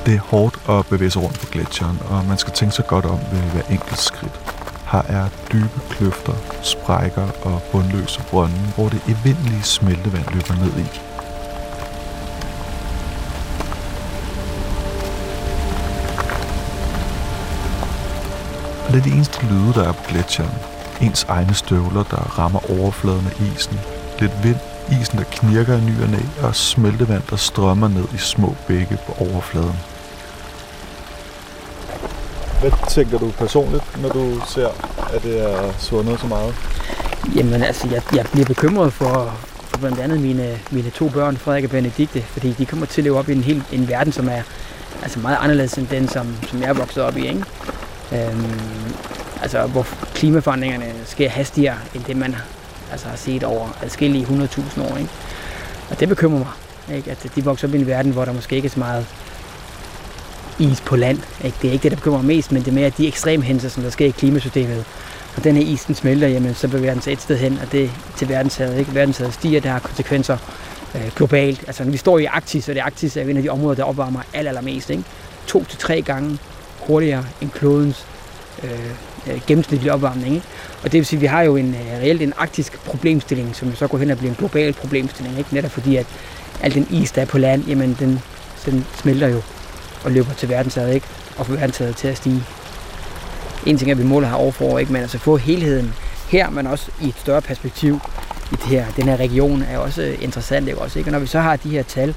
Det 0.06 0.16
er 0.16 0.20
hårdt 0.20 0.56
at 0.70 0.86
bevæge 0.90 1.12
sig 1.12 1.24
rundt 1.24 1.40
på 1.40 1.46
gletsjeren, 1.52 2.00
og 2.10 2.26
man 2.26 2.38
skal 2.38 2.54
tænke 2.54 2.76
sig 2.76 2.88
godt 2.88 3.06
om 3.06 3.20
ved 3.32 3.40
hver 3.40 3.62
enkelt 3.72 4.00
skridt. 4.00 4.40
Her 4.92 5.02
er 5.02 5.30
dybe 5.52 5.80
kløfter, 5.90 6.34
sprækker 6.62 7.28
og 7.42 7.62
bundløse 7.72 8.22
brønde, 8.30 8.60
hvor 8.76 8.90
det 8.90 9.02
evindelige 9.08 9.64
smeltevand 9.64 10.26
løber 10.34 10.56
ned 10.56 10.86
i. 10.86 10.88
Og 18.86 18.94
det 18.94 19.00
er 19.00 19.04
de 19.04 19.12
eneste 19.12 19.46
lyde, 19.46 19.74
der 19.74 19.88
er 19.88 19.92
på 19.92 20.04
gletsjeren. 20.10 20.73
Ens 21.02 21.26
egne 21.30 21.54
støvler, 21.54 22.04
der 22.04 22.40
rammer 22.40 22.72
overfladen 22.80 23.28
af 23.28 23.56
isen. 23.56 23.80
Lidt 24.20 24.32
vind, 24.44 24.56
isen, 25.02 25.18
der 25.18 25.24
knirker 25.32 25.78
i 25.78 25.82
ny 25.82 26.02
og 26.04 26.10
næ, 26.10 26.18
og 26.44 26.56
smeltevand, 26.56 27.22
der 27.30 27.36
strømmer 27.36 27.88
ned 27.88 28.06
i 28.16 28.18
små 28.18 28.56
bække 28.68 28.98
på 29.08 29.24
overfladen. 29.24 29.76
Hvad 32.60 32.72
tænker 32.90 33.18
du 33.18 33.32
personligt, 33.32 34.02
når 34.02 34.10
du 34.10 34.42
ser, 34.48 34.68
at 35.14 35.24
det 35.24 35.50
er 35.50 35.72
svundet 35.80 36.20
så 36.20 36.28
meget? 36.28 36.56
Jamen 37.36 37.64
altså, 37.64 37.88
jeg, 37.92 38.02
jeg 38.16 38.26
bliver 38.32 38.46
bekymret 38.46 38.94
for, 38.94 39.34
for 39.68 39.78
blandt 39.78 40.00
andet 40.00 40.20
mine, 40.20 40.60
mine 40.72 40.90
to 40.90 41.10
børn, 41.10 41.38
Frederik 41.38 41.64
og 41.64 41.70
Benedikte, 41.70 42.22
fordi 42.22 42.52
de 42.52 42.66
kommer 42.66 42.86
til 42.86 43.02
at 43.02 43.04
leve 43.04 43.20
op 43.20 43.30
i 43.30 43.32
en, 43.32 43.44
helt, 43.44 43.64
en 43.72 43.88
verden, 43.88 44.14
som 44.14 44.30
er 44.30 44.42
altså 45.04 45.20
meget 45.20 45.38
anderledes 45.42 45.74
end 45.74 45.88
den, 45.88 46.08
som, 46.08 46.36
som 46.50 46.62
jeg 46.62 46.70
er 46.70 46.74
vokset 46.74 47.04
op 47.04 47.18
i. 47.18 47.28
Ikke? 47.28 47.44
Øhm, 48.12 48.62
altså, 49.44 49.68
hvor 49.68 49.88
klimaforandringerne 50.16 50.94
sker 51.06 51.30
hastigere 51.30 51.78
end 51.96 52.04
det, 52.04 52.18
man 52.18 52.36
altså, 52.92 53.08
har 53.08 53.16
set 53.16 53.44
over 53.44 53.78
adskillige 53.84 54.26
100.000 54.26 54.82
år. 54.82 54.98
Ikke? 54.98 55.12
Og 55.90 56.00
det 56.00 56.10
bekymrer 56.10 56.40
mig, 56.40 56.98
ikke? 56.98 57.12
at 57.12 57.28
de 57.36 57.44
vokser 57.44 57.68
op 57.68 57.74
i 57.74 57.78
en 57.78 57.88
verden, 57.88 58.12
hvor 58.12 58.26
der 58.26 58.34
måske 58.34 58.56
ikke 58.56 58.66
er 58.66 58.70
så 58.70 58.80
meget 58.80 59.06
is 60.60 60.82
på 60.82 60.96
land. 60.96 61.20
Ikke? 61.44 61.58
Det 61.62 61.68
er 61.68 61.72
ikke 61.72 61.84
det, 61.84 61.92
der 61.92 61.98
bekymrer 61.98 62.18
mig 62.18 62.28
mest, 62.28 62.52
men 62.52 62.62
det 62.62 62.68
er 62.68 62.76
mere 62.76 62.90
de 62.90 63.08
ekstreme 63.08 63.44
hændelser, 63.44 63.70
som 63.70 63.84
der 63.84 63.90
sker 63.90 64.06
i 64.06 64.10
klimasystemet. 64.10 64.86
Og 65.38 65.44
den 65.44 65.56
her 65.56 65.64
is, 65.64 65.86
den 65.86 65.96
smelter, 65.96 66.28
jamen, 66.28 66.54
så 66.54 66.68
bevæger 66.68 66.94
den 66.94 67.02
sig 67.02 67.14
et 67.14 67.22
sted 67.22 67.38
hen, 67.38 67.60
og 67.62 67.72
det 67.72 67.92
til 68.18 68.30
verdenshavet. 68.30 68.78
Ikke? 68.80 68.96
Verdenshavet 68.96 69.34
stiger, 69.34 69.62
det 69.62 69.72
har 69.72 69.80
konsekvenser 69.80 70.38
øh, 70.96 71.12
globalt. 71.16 71.64
Altså, 71.68 71.84
når 71.84 71.92
vi 71.92 71.98
står 71.98 72.20
i 72.20 72.26
Arktis, 72.26 72.70
og 72.70 72.76
det 72.76 72.82
Arktis 72.82 73.18
er 73.18 73.22
en 73.22 73.38
af 73.38 73.44
de 73.44 73.50
områder, 73.50 73.76
der 73.76 73.84
opvarmer 73.84 74.22
aller, 74.34 74.50
allermest. 74.50 74.90
Ikke? 74.90 75.04
To 75.48 75.64
til 75.64 75.80
tre 75.80 76.02
gange 76.02 76.40
hurtigere 76.80 77.26
end 77.42 77.50
klodens 77.50 78.06
øh, 78.64 78.70
øh, 79.28 79.42
gennemsnitlige 79.48 79.94
opvarmning. 79.94 80.36
Ikke? 80.36 80.48
Og 80.84 80.92
det 80.92 80.98
vil 80.98 81.06
sige, 81.06 81.18
at 81.18 81.22
vi 81.22 81.26
har 81.26 81.42
jo 81.42 81.56
en 81.56 81.76
øh, 81.76 82.00
reelt 82.02 82.22
en 82.22 82.34
arktisk 82.38 82.80
problemstilling, 82.86 83.56
som 83.56 83.76
så 83.76 83.88
går 83.88 83.98
hen 83.98 84.12
og 84.12 84.18
bliver 84.18 84.32
en 84.32 84.38
global 84.38 84.74
problemstilling. 84.74 85.38
Ikke? 85.38 85.54
Netop 85.54 85.72
fordi, 85.72 85.96
at 85.96 86.06
al 86.62 86.74
den 86.74 86.88
is, 86.92 87.12
der 87.12 87.22
er 87.22 87.26
på 87.26 87.38
land, 87.38 87.64
jamen, 87.68 87.98
den, 88.00 88.22
den 88.66 88.86
smelter 88.96 89.28
jo 89.28 89.42
og 90.04 90.12
løber 90.12 90.34
til 90.34 90.50
verdenshavet, 90.50 90.94
ikke? 90.94 91.08
og 91.38 91.46
får 91.46 91.54
verdenshavet 91.54 91.96
til 91.96 92.08
at 92.08 92.18
stige. 92.18 92.44
En 93.66 93.78
ting 93.78 93.92
er, 93.92 93.96
at 93.96 94.00
vi 94.00 94.08
måler 94.08 94.28
her 94.28 94.36
overfor, 94.36 94.80
ikke? 94.80 94.94
men 94.94 95.02
altså 95.02 95.18
få 95.18 95.38
helheden 95.38 95.94
her, 96.30 96.50
men 96.50 96.68
også 96.68 96.92
i 97.02 97.08
et 97.08 97.16
større 97.18 97.42
perspektiv 97.42 98.00
i 98.52 98.56
det 98.56 98.66
her, 98.66 98.86
den 98.96 99.04
her 99.04 99.18
region, 99.18 99.62
er 99.62 99.78
også 99.78 100.02
øh, 100.02 100.24
interessant. 100.24 100.68
Ikke? 100.68 100.80
Også, 100.80 101.00
ikke? 101.00 101.08
Og 101.08 101.12
når 101.12 101.20
vi 101.20 101.28
så 101.28 101.40
har 101.40 101.56
de 101.56 101.70
her 101.70 101.84
tal, 101.84 102.16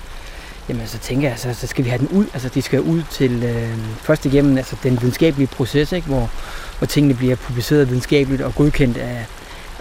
jamen 0.68 0.86
så 0.86 0.98
tænker 0.98 1.28
jeg, 1.28 1.38
så, 1.38 1.54
så 1.54 1.66
skal 1.66 1.84
vi 1.84 1.90
have 1.90 1.98
den 1.98 2.08
ud. 2.08 2.24
Altså 2.34 2.48
de 2.48 2.62
skal 2.62 2.80
ud 2.80 3.02
til 3.10 3.42
øh, 3.42 3.78
først 4.02 4.26
igennem 4.26 4.58
altså, 4.58 4.76
den 4.82 4.98
videnskabelige 5.00 5.46
proces, 5.46 5.92
ikke? 5.92 6.06
Hvor, 6.06 6.30
hvor 6.78 6.86
tingene 6.86 7.14
bliver 7.14 7.36
publiceret 7.36 7.88
videnskabeligt 7.88 8.42
og 8.42 8.54
godkendt 8.54 8.96
af, 8.96 9.26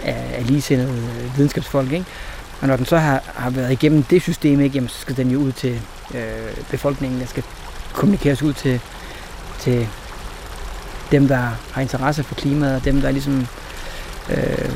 af, 0.02 0.34
af 0.38 0.46
ligesindede 0.46 1.02
videnskabsfolk. 1.36 1.92
Ikke? 1.92 2.06
Og 2.60 2.68
når 2.68 2.76
den 2.76 2.86
så 2.86 2.98
har, 2.98 3.22
har 3.34 3.50
været 3.50 3.72
igennem 3.72 4.02
det 4.02 4.22
system, 4.22 4.60
ikke? 4.60 4.74
Jamen, 4.74 4.88
så 4.88 5.00
skal 5.00 5.16
den 5.16 5.30
jo 5.30 5.38
ud 5.38 5.52
til 5.52 5.80
øh, 6.14 6.20
befolkningen, 6.70 7.20
der 7.20 7.26
skal 7.26 7.42
kommunikeres 7.92 8.42
ud 8.42 8.52
til, 8.52 8.80
til 9.60 9.88
dem, 11.12 11.28
der 11.28 11.50
har 11.72 11.80
interesse 11.80 12.22
for 12.22 12.34
klimaet, 12.34 12.76
og 12.76 12.84
dem, 12.84 13.00
der 13.00 13.10
ligesom 13.10 13.46
øh, 14.30 14.70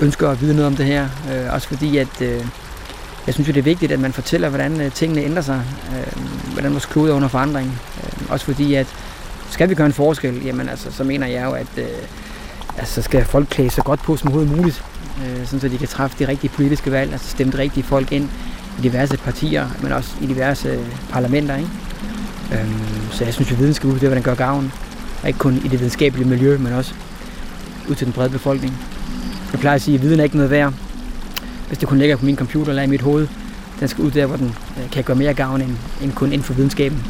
ønsker 0.00 0.30
at 0.30 0.40
vide 0.40 0.54
noget 0.54 0.66
om 0.66 0.76
det 0.76 0.86
her. 0.86 1.08
Øh, 1.32 1.54
også 1.54 1.68
fordi, 1.68 1.96
at 1.96 2.20
øh, 2.20 2.44
jeg 3.26 3.34
synes 3.34 3.48
jo, 3.48 3.52
det 3.52 3.58
er 3.58 3.64
vigtigt, 3.64 3.92
at 3.92 4.00
man 4.00 4.12
fortæller, 4.12 4.48
hvordan 4.48 4.80
øh, 4.80 4.92
tingene 4.92 5.22
ændrer 5.22 5.42
sig, 5.42 5.62
øh, 5.96 6.22
hvordan 6.52 6.72
vores 6.72 6.86
klode 6.86 7.10
er 7.10 7.14
under 7.14 7.28
forandring. 7.28 7.80
Øh, 8.04 8.30
også 8.30 8.44
fordi, 8.44 8.74
at 8.74 8.86
skal 9.52 9.70
vi 9.70 9.74
gøre 9.74 9.86
en 9.86 9.92
forskel, 9.92 10.44
jamen 10.44 10.68
altså, 10.68 10.92
så 10.92 11.04
mener 11.04 11.26
jeg 11.26 11.44
jo, 11.44 11.52
at 11.52 11.66
øh, 11.78 11.84
altså, 12.78 13.02
skal 13.02 13.24
folk 13.24 13.48
klæde 13.50 13.70
så 13.70 13.82
godt 13.82 14.00
på 14.02 14.16
som 14.16 14.28
overhovedet 14.28 14.56
muligt, 14.56 14.84
øh, 15.18 15.46
sådan 15.46 15.60
så 15.60 15.68
de 15.68 15.78
kan 15.78 15.88
træffe 15.88 16.16
de 16.18 16.28
rigtige 16.28 16.50
politiske 16.50 16.92
valg, 16.92 17.12
altså 17.12 17.30
stemme 17.30 17.52
de 17.52 17.58
rigtige 17.58 17.84
folk 17.84 18.12
ind 18.12 18.28
i 18.78 18.82
diverse 18.82 19.16
partier, 19.16 19.68
men 19.82 19.92
også 19.92 20.10
i 20.20 20.26
diverse 20.26 20.68
øh, 20.68 20.86
parlamenter. 21.10 21.56
Ikke? 21.56 21.70
Øhm, 22.52 23.10
så 23.10 23.24
jeg 23.24 23.34
synes, 23.34 23.52
at 23.52 23.58
viden 23.58 23.74
skal 23.74 23.88
ud, 23.88 23.94
det 23.94 24.02
er, 24.02 24.08
hvad 24.08 24.16
den 24.16 24.24
gør 24.24 24.34
gavn. 24.34 24.72
Og 25.22 25.28
ikke 25.28 25.38
kun 25.38 25.54
i 25.56 25.68
det 25.68 25.80
videnskabelige 25.80 26.28
miljø, 26.28 26.58
men 26.58 26.72
også 26.72 26.94
ud 27.88 27.94
til 27.94 28.06
den 28.06 28.12
brede 28.12 28.30
befolkning. 28.30 28.78
Jeg 29.52 29.60
plejer 29.60 29.74
at 29.74 29.82
sige, 29.82 29.94
at 29.94 30.02
viden 30.02 30.20
er 30.20 30.24
ikke 30.24 30.36
noget 30.36 30.50
værd, 30.50 30.72
hvis 31.68 31.78
det 31.78 31.88
kun 31.88 31.98
ligger 31.98 32.16
på 32.16 32.24
min 32.24 32.36
computer 32.36 32.70
eller 32.70 32.82
i 32.82 32.86
mit 32.86 33.00
hoved. 33.00 33.28
Den 33.80 33.88
skal 33.88 34.04
ud 34.04 34.10
der, 34.10 34.26
hvor 34.26 34.36
den 34.36 34.54
øh, 34.78 34.90
kan 34.90 35.04
gøre 35.04 35.16
mere 35.16 35.34
gavn 35.34 35.62
end, 35.62 35.76
end 36.02 36.12
kun 36.12 36.32
inden 36.32 36.42
for 36.42 36.54
videnskaben. 36.54 37.04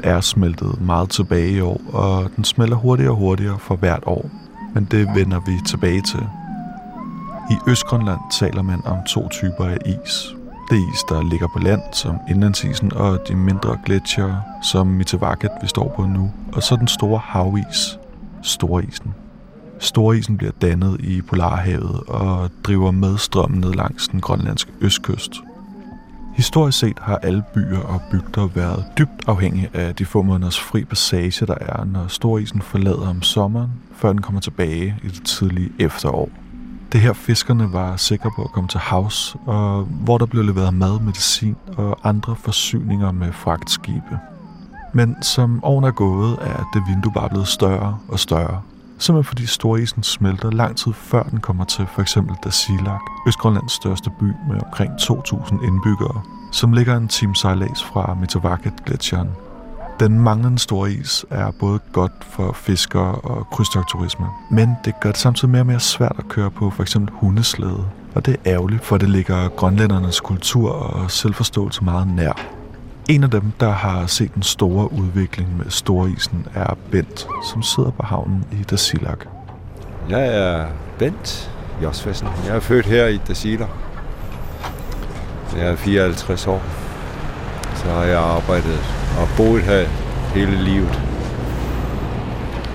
Isen 0.00 0.10
er 0.10 0.20
smeltet 0.20 0.80
meget 0.80 1.10
tilbage 1.10 1.50
i 1.50 1.60
år, 1.60 1.80
og 1.92 2.30
den 2.36 2.44
smelter 2.44 2.76
hurtigere 2.76 3.10
og 3.10 3.16
hurtigere 3.16 3.58
for 3.58 3.76
hvert 3.76 4.02
år. 4.06 4.30
Men 4.74 4.84
det 4.84 5.08
vender 5.14 5.40
vi 5.40 5.52
tilbage 5.66 6.02
til. 6.02 6.26
I 7.50 7.54
Østgrønland 7.70 8.20
taler 8.32 8.62
man 8.62 8.86
om 8.86 8.96
to 9.06 9.28
typer 9.28 9.64
af 9.64 9.76
is. 9.86 10.34
Det 10.70 10.76
is, 10.94 11.02
der 11.08 11.22
ligger 11.30 11.48
på 11.48 11.58
land, 11.58 11.80
som 11.92 12.16
indlandsisen, 12.30 12.92
og 12.92 13.18
de 13.28 13.34
mindre 13.34 13.78
gletsjer, 13.86 14.40
som 14.62 14.86
Mittevaket, 14.86 15.50
vi 15.62 15.68
står 15.68 15.92
på 15.96 16.06
nu, 16.06 16.30
og 16.52 16.62
så 16.62 16.76
den 16.76 16.88
store 16.88 17.20
havis, 17.24 17.98
Storisen. 18.42 19.14
Storisen 19.78 20.36
bliver 20.36 20.52
dannet 20.62 21.00
i 21.00 21.22
Polarhavet 21.22 22.00
og 22.08 22.50
driver 22.64 22.90
med 22.90 23.18
strømmen 23.18 23.60
ned 23.60 23.72
langs 23.72 24.08
den 24.08 24.20
grønlandske 24.20 24.72
østkyst. 24.80 25.32
Historisk 26.40 26.78
set 26.78 26.98
har 26.98 27.16
alle 27.16 27.42
byer 27.54 27.78
og 27.78 28.00
bygder 28.10 28.46
været 28.46 28.84
dybt 28.98 29.22
afhængige 29.26 29.70
af 29.74 29.94
de 29.94 30.04
få 30.04 30.22
måneders 30.22 30.60
fri 30.60 30.84
passage, 30.84 31.46
der 31.46 31.54
er, 31.60 31.84
når 31.84 32.06
storisen 32.08 32.62
forlader 32.62 33.08
om 33.08 33.22
sommeren, 33.22 33.70
før 33.96 34.08
den 34.08 34.20
kommer 34.20 34.40
tilbage 34.40 34.96
i 35.02 35.08
det 35.08 35.22
tidlige 35.24 35.72
efterår. 35.78 36.28
Det 36.92 37.00
her 37.00 37.12
fiskerne 37.12 37.72
var 37.72 37.96
sikre 37.96 38.30
på 38.36 38.42
at 38.42 38.52
komme 38.52 38.68
til 38.68 38.80
havs, 38.80 39.36
og 39.46 39.82
hvor 39.82 40.18
der 40.18 40.26
blev 40.26 40.44
leveret 40.44 40.74
mad, 40.74 41.00
medicin 41.00 41.56
og 41.76 41.98
andre 42.04 42.36
forsyninger 42.36 43.12
med 43.12 43.32
fragtskibe. 43.32 44.18
Men 44.92 45.16
som 45.22 45.60
årene 45.64 45.86
er 45.86 45.92
gået, 45.92 46.38
er 46.40 46.70
det 46.74 46.82
vindue 46.88 47.12
bare 47.12 47.28
blevet 47.28 47.48
større 47.48 47.98
og 48.08 48.18
større. 48.18 48.62
Simpelthen 49.00 49.28
fordi 49.28 49.46
storisen 49.46 50.02
smelter 50.02 50.50
lang 50.50 50.76
tid 50.76 50.92
før 50.92 51.22
den 51.22 51.40
kommer 51.40 51.64
til 51.64 51.86
for 51.94 52.02
eksempel 52.02 52.36
Dasilak, 52.44 53.00
Østgrønlands 53.26 53.72
største 53.72 54.10
by 54.10 54.24
med 54.48 54.60
omkring 54.64 54.92
2.000 54.92 55.66
indbyggere, 55.66 56.22
som 56.52 56.72
ligger 56.72 56.96
en 56.96 57.08
time 57.08 57.36
sejlads 57.36 57.84
fra 57.84 58.14
Mitavaket 58.14 58.84
gletsjeren 58.86 59.30
den 60.00 60.20
manglende 60.20 60.58
store 60.58 60.92
is 60.92 61.24
er 61.30 61.50
både 61.50 61.78
godt 61.92 62.12
for 62.30 62.52
fiskere 62.52 63.14
og 63.14 63.46
krydstogturisme, 63.50 64.26
men 64.50 64.76
det 64.84 65.00
gør 65.00 65.10
det 65.10 65.20
samtidig 65.20 65.50
mere 65.50 65.62
og 65.62 65.66
mere 65.66 65.80
svært 65.80 66.16
at 66.18 66.28
køre 66.28 66.50
på 66.50 66.70
for 66.70 66.82
eksempel 66.82 67.14
hundeslæde. 67.14 67.84
Og 68.14 68.26
det 68.26 68.34
er 68.34 68.52
ærgerligt, 68.52 68.84
for 68.84 68.98
det 68.98 69.08
ligger 69.08 69.48
grønlændernes 69.48 70.20
kultur 70.20 70.70
og 70.70 71.10
selvforståelse 71.10 71.84
meget 71.84 72.06
nær. 72.06 72.59
En 73.08 73.24
af 73.24 73.30
dem, 73.30 73.52
der 73.60 73.70
har 73.70 74.06
set 74.06 74.34
den 74.34 74.42
store 74.42 74.92
udvikling 74.92 75.56
med 75.56 75.70
storisen, 75.70 76.46
er 76.54 76.76
Bent, 76.90 77.28
som 77.52 77.62
sidder 77.62 77.90
på 77.90 78.02
havnen 78.02 78.44
i 78.52 78.62
Dasilak. 78.62 79.26
Jeg 80.08 80.26
er 80.36 80.66
Bent 80.98 81.52
Josvesen. 81.82 82.28
Jeg 82.46 82.56
er 82.56 82.60
født 82.60 82.86
her 82.86 83.06
i 83.06 83.20
Dasilak. 83.28 83.68
Jeg 85.56 85.66
er 85.66 85.76
54 85.76 86.46
år. 86.46 86.62
Så 87.74 87.84
har 87.84 88.04
jeg 88.04 88.18
arbejdet 88.18 88.80
og 89.20 89.28
boet 89.36 89.62
her 89.62 89.86
hele 90.34 90.64
livet. 90.64 91.00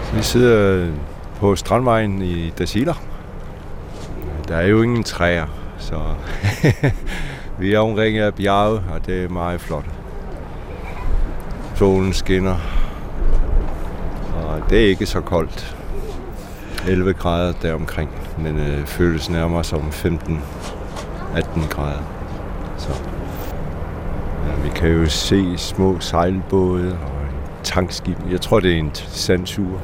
Så 0.04 0.16
vi 0.16 0.24
sidder 0.24 0.88
på 1.40 1.56
Strandvejen 1.56 2.22
i 2.22 2.50
Dasilak. 2.50 2.98
Der 4.48 4.56
er 4.56 4.68
jo 4.68 4.82
ingen 4.82 5.04
træer, 5.04 5.46
så 5.78 6.02
vi 7.60 7.74
er 7.74 7.80
omringet 7.80 8.24
af 8.24 8.36
bjerge, 8.36 8.82
og 8.94 9.06
det 9.06 9.24
er 9.24 9.30
meget 9.30 9.62
flot. 9.62 9.95
Solen 11.76 12.14
skinner, 12.14 12.56
og 14.36 14.70
det 14.70 14.86
er 14.86 14.88
ikke 14.88 15.06
så 15.06 15.22
koldt. 15.22 15.76
11 16.88 17.14
grader 17.14 17.54
deromkring, 17.62 18.10
men 18.38 18.60
øh, 18.60 18.86
føles 18.86 19.30
nærmere 19.30 19.64
som 19.64 19.80
15-18 19.80 21.70
grader. 21.70 22.00
Så 22.78 22.90
Ja, 24.48 24.64
vi 24.64 24.70
kan 24.76 24.90
jo 24.90 25.06
se 25.10 25.58
små 25.58 26.00
sejlbåde 26.00 26.92
og 26.92 27.22
en 27.22 27.64
tankskib. 27.64 28.18
Jeg 28.32 28.42
tror, 28.42 28.60
det 28.60 28.72
er 28.72 28.78
en 28.78 28.92
sandsuger. 28.94 29.80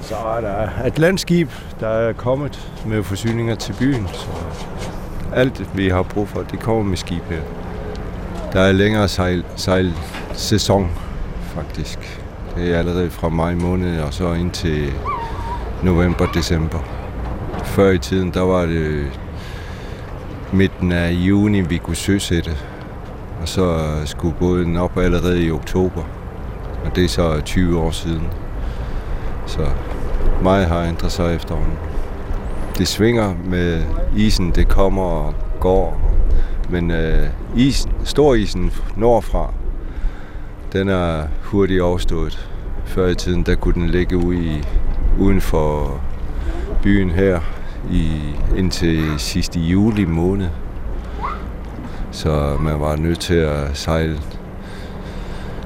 Så 0.00 0.14
er 0.14 0.40
der 0.40 0.86
et 0.86 0.98
landskib, 0.98 1.50
der 1.80 1.88
er 1.88 2.12
kommet 2.12 2.72
med 2.86 3.02
forsyninger 3.02 3.54
til 3.54 3.74
byen. 3.78 4.08
Så 4.12 4.28
alt, 5.34 5.76
vi 5.76 5.88
har 5.88 6.02
brug 6.02 6.28
for, 6.28 6.40
det 6.40 6.60
kommer 6.60 6.82
med 6.82 6.96
skib 6.96 7.22
her. 7.30 7.40
Der 8.52 8.60
er 8.60 8.72
længere 8.72 9.08
sejl, 9.56 9.94
sæson 10.32 10.90
faktisk. 11.54 12.22
Det 12.56 12.74
er 12.74 12.78
allerede 12.78 13.10
fra 13.10 13.28
maj 13.28 13.54
måned 13.54 14.00
og 14.00 14.14
så 14.14 14.32
ind 14.32 14.50
til 14.50 14.92
november-december. 15.82 16.78
Før 17.64 17.90
i 17.90 17.98
tiden, 17.98 18.30
der 18.30 18.40
var 18.40 18.66
det 18.66 19.10
midten 20.52 20.92
af 20.92 21.10
juni, 21.10 21.60
vi 21.60 21.78
kunne 21.78 21.96
søsætte 21.96 22.56
og 23.42 23.48
så 23.48 23.80
skulle 24.04 24.34
båden 24.38 24.76
op 24.76 24.98
allerede 24.98 25.46
i 25.46 25.50
oktober. 25.50 26.02
Og 26.84 26.96
det 26.96 27.04
er 27.04 27.08
så 27.08 27.40
20 27.40 27.80
år 27.80 27.90
siden. 27.90 28.28
Så 29.46 29.66
meget 30.42 30.66
har 30.66 30.82
ændret 30.84 31.12
sig 31.12 31.34
efterhånden. 31.34 31.78
Det 32.78 32.88
svinger 32.88 33.34
med 33.44 33.82
isen, 34.16 34.50
det 34.50 34.68
kommer 34.68 35.02
og 35.02 35.34
går. 35.60 36.00
Men 36.70 36.90
øh, 36.90 37.28
isen, 37.56 37.92
storisen 38.04 38.72
nordfra, 38.96 39.54
den 40.72 40.88
er 40.88 41.26
hurtigt 41.42 41.82
overstået. 41.82 42.48
Før 42.84 43.08
i 43.08 43.14
tiden, 43.14 43.42
der 43.42 43.54
kunne 43.54 43.74
den 43.74 43.88
ligge 43.88 44.16
ude 44.16 44.38
i, 44.38 44.62
uden 45.18 45.40
for 45.40 46.00
byen 46.82 47.10
her 47.10 47.40
i, 47.90 48.20
indtil 48.56 49.04
sidste 49.18 49.60
juli 49.60 50.04
måned. 50.04 50.48
Så 52.10 52.56
man 52.60 52.80
var 52.80 52.96
nødt 52.96 53.20
til 53.20 53.34
at 53.34 53.76
sejle 53.76 54.18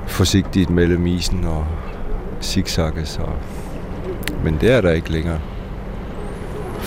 forsigtigt 0.06 0.70
mellem 0.70 1.06
isen 1.06 1.44
og 1.44 1.66
zigzagge. 2.42 3.06
Så. 3.06 3.22
Men 4.44 4.58
det 4.60 4.70
er 4.70 4.80
der 4.80 4.90
ikke 4.90 5.12
længere. 5.12 5.40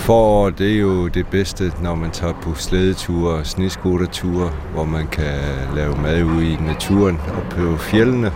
Forår, 0.00 0.50
det 0.50 0.72
er 0.72 0.80
jo 0.80 1.08
det 1.08 1.26
bedste, 1.26 1.72
når 1.82 1.94
man 1.94 2.10
tager 2.10 2.32
på 2.32 2.54
slædeture 2.54 3.34
og 3.34 3.46
sneskuterture, 3.46 4.52
hvor 4.72 4.84
man 4.84 5.06
kan 5.06 5.40
lave 5.74 5.96
mad 6.02 6.22
ude 6.22 6.52
i 6.52 6.56
naturen 6.56 7.20
og 7.26 7.42
på 7.50 7.76
fjellene. 7.76 8.32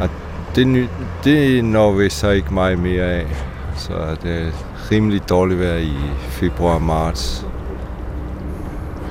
Og 0.00 0.08
det, 0.54 0.88
det 1.24 1.64
når 1.64 1.92
vi 1.92 2.10
så 2.10 2.30
ikke 2.30 2.54
meget 2.54 2.78
mere 2.78 3.04
af. 3.04 3.26
Så 3.76 4.16
det 4.22 4.42
er 4.42 4.50
rimelig 4.92 5.28
dårligt 5.28 5.60
vejr 5.60 5.76
i 5.76 5.96
februar 6.28 6.74
og 6.74 6.82
marts. 6.82 7.46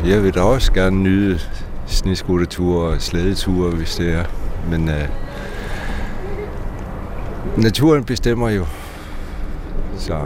Jeg 0.05 0.23
vil 0.23 0.33
da 0.33 0.41
også 0.41 0.73
gerne 0.73 0.97
nyde 0.97 1.39
sneskuterture 1.85 2.87
og 2.89 3.01
slædeture, 3.01 3.69
hvis 3.69 3.95
det 3.95 4.13
er. 4.13 4.25
Men 4.69 4.89
uh, 4.89 4.93
naturen 7.63 8.03
bestemmer 8.03 8.49
jo. 8.49 8.65
Så 9.97 10.19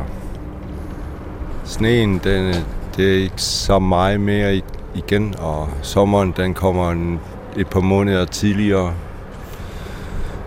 sneen, 1.70 2.18
den, 2.24 2.56
det 2.98 3.14
er 3.14 3.24
ikke 3.24 3.42
så 3.42 3.80
meget 3.80 4.22
mere 4.22 4.62
igen, 4.96 5.36
og 5.40 5.70
sommeren, 5.82 6.34
den 6.38 6.54
kommer 6.54 6.92
en, 6.92 7.20
et 7.58 7.68
par 7.68 7.80
måneder 7.80 8.26
tidligere. 8.26 8.94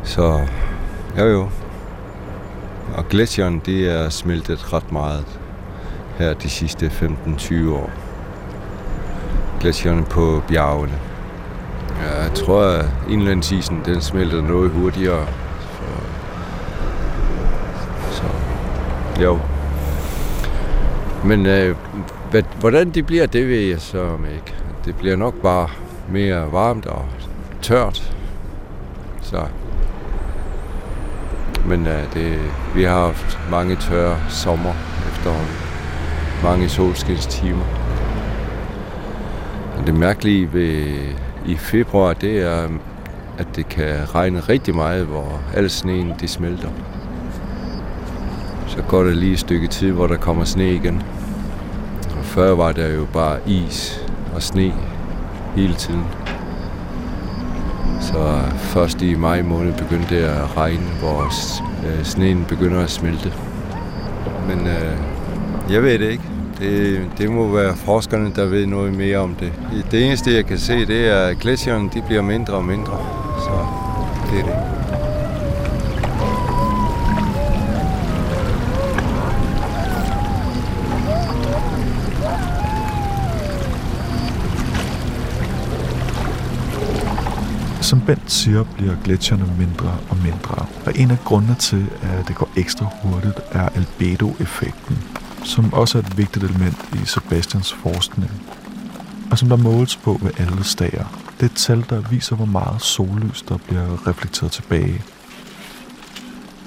Så 0.03 0.41
jo 1.19 1.25
jo. 1.25 1.49
Og 2.95 3.09
glæsjeren, 3.09 3.63
det 3.67 3.89
er 3.89 4.09
smeltet 4.09 4.73
ret 4.73 4.93
meget 4.93 5.25
her 6.19 6.35
de 6.35 6.49
sidste 6.49 6.87
15-20 6.87 7.71
år 7.71 7.91
Glæsjerne 9.61 10.05
på 10.05 10.43
bjergene. 10.49 10.99
Ja, 12.03 12.23
jeg 12.23 12.33
tror, 12.35 12.63
at 12.63 12.87
indlandsisen 13.11 13.83
den 13.85 14.01
smelter 14.01 14.43
noget 14.43 14.71
hurtigere. 14.71 15.27
Så, 15.61 15.83
så 18.11 18.25
jo. 19.23 19.39
Men 21.25 21.47
øh, 21.47 21.77
hvad, 22.31 22.43
hvordan 22.61 22.91
det 22.91 23.07
bliver, 23.07 23.27
det 23.27 23.49
ved 23.49 23.61
jeg 23.61 23.81
så 23.81 24.03
om 24.03 24.25
ikke. 24.25 24.55
Det 24.85 24.97
bliver 24.97 25.17
nok 25.17 25.35
bare 25.35 25.69
mere 26.09 26.53
varmt 26.53 26.87
og 26.87 27.05
tørt. 27.63 28.15
Så. 29.23 29.43
Men 31.67 31.87
øh, 31.87 32.15
det, 32.15 32.39
vi 32.75 32.83
har 32.83 33.07
haft 33.07 33.39
mange 33.51 33.77
tørre 33.77 34.17
sommer 34.29 34.73
efterhånden. 35.09 35.55
Mange 36.43 36.69
solskinstimer. 36.69 37.65
Og 39.79 39.87
Det 39.87 39.95
mærkelige 39.95 40.53
ved 40.53 40.97
i 41.47 41.57
februar, 41.57 42.13
det 42.13 42.39
er, 42.43 42.69
at 43.39 43.47
det 43.57 43.69
kan 43.69 44.15
regne 44.15 44.41
rigtig 44.41 44.75
meget, 44.75 45.07
hvor 45.07 45.41
al 45.55 45.71
sneen 45.71 46.13
de 46.21 46.29
smelter. 46.29 46.69
Så 48.73 48.83
går 48.89 49.03
der 49.03 49.15
lige 49.15 49.33
et 49.33 49.39
stykke 49.39 49.67
tid, 49.67 49.91
hvor 49.91 50.07
der 50.07 50.17
kommer 50.17 50.45
sne 50.45 50.75
igen. 50.75 51.03
Og 52.19 52.25
før 52.25 52.55
var 52.55 52.73
der 52.73 52.89
jo 52.89 53.07
bare 53.13 53.39
is 53.47 54.07
og 54.35 54.43
sne 54.43 54.73
hele 55.57 55.75
tiden. 55.75 56.05
Så 58.01 58.19
øh, 58.19 58.53
først 58.59 59.03
i 59.03 59.15
maj 59.15 59.43
måned 59.43 59.73
begyndte 59.73 60.15
det 60.15 60.23
at 60.23 60.57
regne, 60.57 60.87
hvor 61.01 61.23
øh, 61.87 62.05
sneen 62.05 62.45
begynder 62.49 62.81
at 62.81 62.91
smelte. 62.91 63.33
Men 64.49 64.67
øh, 64.67 64.97
jeg 65.73 65.83
ved 65.83 65.99
det 65.99 66.11
ikke. 66.11 66.25
Det, 66.59 67.01
det 67.19 67.31
må 67.31 67.49
være 67.49 67.77
forskerne, 67.77 68.33
der 68.37 68.45
ved 68.45 68.67
noget 68.67 68.97
mere 68.97 69.19
om 69.19 69.35
det. 69.35 69.53
Det 69.91 70.07
eneste, 70.07 70.35
jeg 70.35 70.47
kan 70.47 70.59
se, 70.59 70.87
det 70.87 71.09
er, 71.09 71.27
at 71.27 71.39
gletsjerne 71.39 71.91
de 71.95 72.03
bliver 72.07 72.23
mindre 72.23 72.55
og 72.55 72.65
mindre. 72.65 72.99
Så 73.39 73.67
det 74.31 74.41
er 74.41 74.45
det. 74.45 74.82
Som 87.93 88.01
Bent 88.01 88.33
siger, 88.33 88.65
bliver 88.65 88.97
gletsjerne 89.05 89.55
mindre 89.59 89.99
og 90.11 90.17
mindre. 90.17 90.67
Og 90.87 90.93
en 90.99 91.11
af 91.11 91.19
grundene 91.25 91.55
til, 91.55 91.91
at 92.03 92.29
det 92.29 92.37
går 92.37 92.51
ekstra 92.57 92.87
hurtigt, 93.03 93.41
er 93.51 93.69
albedo-effekten, 93.69 94.99
som 95.45 95.73
også 95.73 95.99
er 95.99 96.03
et 96.03 96.19
vigtigt 96.19 96.45
element 96.45 96.77
i 96.93 97.07
Sebastians 97.07 97.73
forskning. 97.73 98.31
Og 99.31 99.39
som 99.39 99.49
der 99.49 99.57
måles 99.57 99.97
på 99.97 100.21
ved 100.23 100.31
alle 100.39 100.65
stager. 100.65 101.05
Det 101.41 101.43
er 101.43 101.45
et 101.45 101.57
tal, 101.57 101.85
der 101.91 102.01
viser, 102.01 102.37
hvor 102.37 102.45
meget 102.45 102.83
sollys, 102.83 103.43
der 103.43 103.57
bliver 103.57 104.09
reflekteret 104.09 104.53
tilbage. 104.53 105.03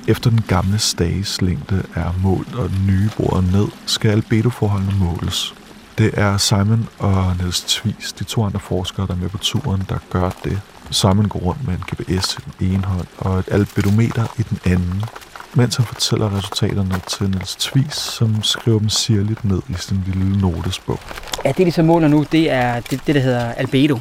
Efter 0.08 0.30
den 0.30 0.42
gamle 0.48 0.80
stages 0.80 1.42
længde 1.42 1.84
er 1.96 2.14
målt 2.24 2.56
og 2.56 2.70
den 2.70 2.88
nye 2.88 3.10
bordet 3.18 3.52
ned, 3.52 3.68
skal 3.86 4.12
albedoforholdene 4.12 4.96
måles. 5.00 5.56
Det 5.98 6.12
er 6.14 6.38
Simon 6.38 6.88
og 7.00 7.36
Niels 7.38 7.62
Tvis, 7.62 8.14
de 8.20 8.24
to 8.24 8.44
andre 8.44 8.60
forskere, 8.60 9.08
der 9.08 9.14
er 9.14 9.18
med 9.18 9.30
på 9.30 9.38
turen, 9.38 9.84
der 9.90 9.98
gør 10.10 10.30
det. 10.44 10.62
Simon 10.92 11.28
går 11.28 11.40
rundt 11.40 11.68
med 11.68 11.74
en 11.74 11.84
GPS 11.92 12.38
i 12.38 12.38
den 12.60 12.74
ene 12.74 12.84
hånd 12.84 13.08
og 13.18 13.40
et 13.40 13.46
albedometer 13.52 14.26
i 14.38 14.44
den 14.44 14.60
anden, 14.66 15.04
mens 15.54 15.76
han 15.76 15.86
fortæller 15.86 16.38
resultaterne 16.38 17.02
til 17.08 17.30
Niels 17.30 17.56
Tvis, 17.56 17.94
som 17.94 18.44
skriver 18.44 18.80
dem 18.80 18.90
sirligt 18.90 19.46
ned 19.46 19.62
i 19.70 19.74
sin 19.78 20.04
lille 20.08 20.42
notesbog. 20.42 21.00
Ja, 21.46 21.52
det 21.58 21.68
de 21.68 21.72
så 21.72 21.84
måler 21.84 22.08
nu, 22.08 22.26
det 22.32 22.52
er 22.52 22.80
det, 22.80 23.02
det 23.08 23.16
der 23.16 23.22
hedder 23.22 23.52
albedo. 23.52 24.00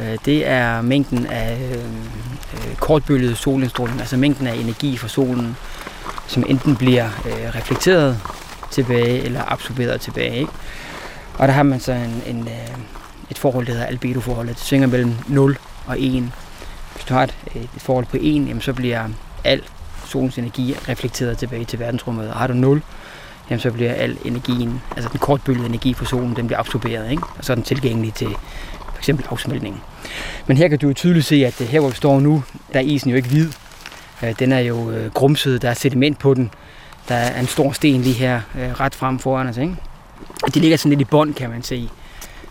Øh, 0.00 0.18
det 0.24 0.46
er 0.46 0.82
mængden 0.82 1.26
af 1.26 1.58
øh, 1.72 1.84
øh, 2.54 2.76
kortbølget 2.76 3.36
solindstråling, 3.36 4.00
altså 4.00 4.16
mængden 4.16 4.46
af 4.46 4.54
energi 4.54 4.96
fra 4.96 5.08
solen, 5.08 5.56
som 6.26 6.44
enten 6.48 6.76
bliver 6.76 7.04
øh, 7.04 7.54
reflekteret 7.54 8.18
tilbage 8.70 9.22
eller 9.22 9.52
absorberet 9.52 10.00
tilbage. 10.00 10.36
Ikke? 10.36 10.52
Og 11.38 11.48
der 11.48 11.54
har 11.54 11.62
man 11.62 11.80
så 11.80 11.92
en, 11.92 12.22
en, 12.26 12.48
øh, 12.48 12.76
et 13.30 13.38
forhold, 13.38 13.66
der 13.66 13.72
hedder 13.72 13.86
albedo-forholdet. 13.86 14.56
Det 14.56 14.64
svinger 14.64 14.86
mellem 14.88 15.14
0 15.28 15.58
og 15.86 16.00
1. 16.00 16.32
Hvis 16.94 17.04
du 17.08 17.14
har 17.14 17.22
et, 17.22 17.34
et 17.54 17.68
forhold 17.78 18.06
på 18.06 18.16
1, 18.20 18.22
jamen, 18.22 18.60
så 18.60 18.72
bliver 18.72 19.08
al 19.44 19.62
solens 20.06 20.38
energi 20.38 20.74
reflekteret 20.88 21.38
tilbage 21.38 21.64
til 21.64 21.78
verdensrummet. 21.78 22.30
Og 22.30 22.36
har 22.36 22.46
du 22.46 22.52
0, 22.52 22.82
jamen, 23.50 23.60
så 23.60 23.70
bliver 23.70 23.92
al 23.92 24.18
energien, 24.24 24.82
altså 24.96 25.10
den 25.12 25.20
kortbølgede 25.20 25.66
energi 25.66 25.94
fra 25.94 26.04
solen, 26.04 26.36
den 26.36 26.46
bliver 26.46 26.58
absorberet, 26.58 27.10
ikke? 27.10 27.22
og 27.38 27.44
så 27.44 27.52
er 27.52 27.54
den 27.54 27.64
tilgængelig 27.64 28.14
til 28.14 28.28
for 28.96 28.98
eksempel 28.98 29.26
afsmeltningen. 29.30 29.80
Men 30.46 30.56
her 30.56 30.68
kan 30.68 30.78
du 30.78 30.86
jo 30.86 30.94
tydeligt 30.94 31.26
se, 31.26 31.46
at 31.46 31.60
øh, 31.60 31.66
her 31.66 31.80
hvor 31.80 31.88
vi 31.88 31.96
står 31.96 32.20
nu, 32.20 32.44
der 32.72 32.78
er 32.78 32.82
isen 32.82 33.10
jo 33.10 33.16
ikke 33.16 33.28
hvid. 33.28 33.48
Øh, 34.22 34.34
den 34.38 34.52
er 34.52 34.58
jo 34.58 34.90
øh, 34.90 35.12
grumset, 35.12 35.62
der 35.62 35.70
er 35.70 35.74
sediment 35.74 36.18
på 36.18 36.34
den. 36.34 36.50
Der 37.08 37.14
er 37.14 37.40
en 37.40 37.46
stor 37.46 37.72
sten 37.72 38.02
lige 38.02 38.14
her, 38.14 38.40
ret 38.80 38.94
frem 38.94 39.18
foran 39.18 39.46
os. 39.46 39.56
Ikke? 39.56 39.76
Og 40.42 40.54
de 40.54 40.60
ligger 40.60 40.76
sådan 40.76 40.90
lidt 40.90 41.00
i 41.00 41.04
bånd, 41.04 41.34
kan 41.34 41.50
man 41.50 41.62
se. 41.62 41.88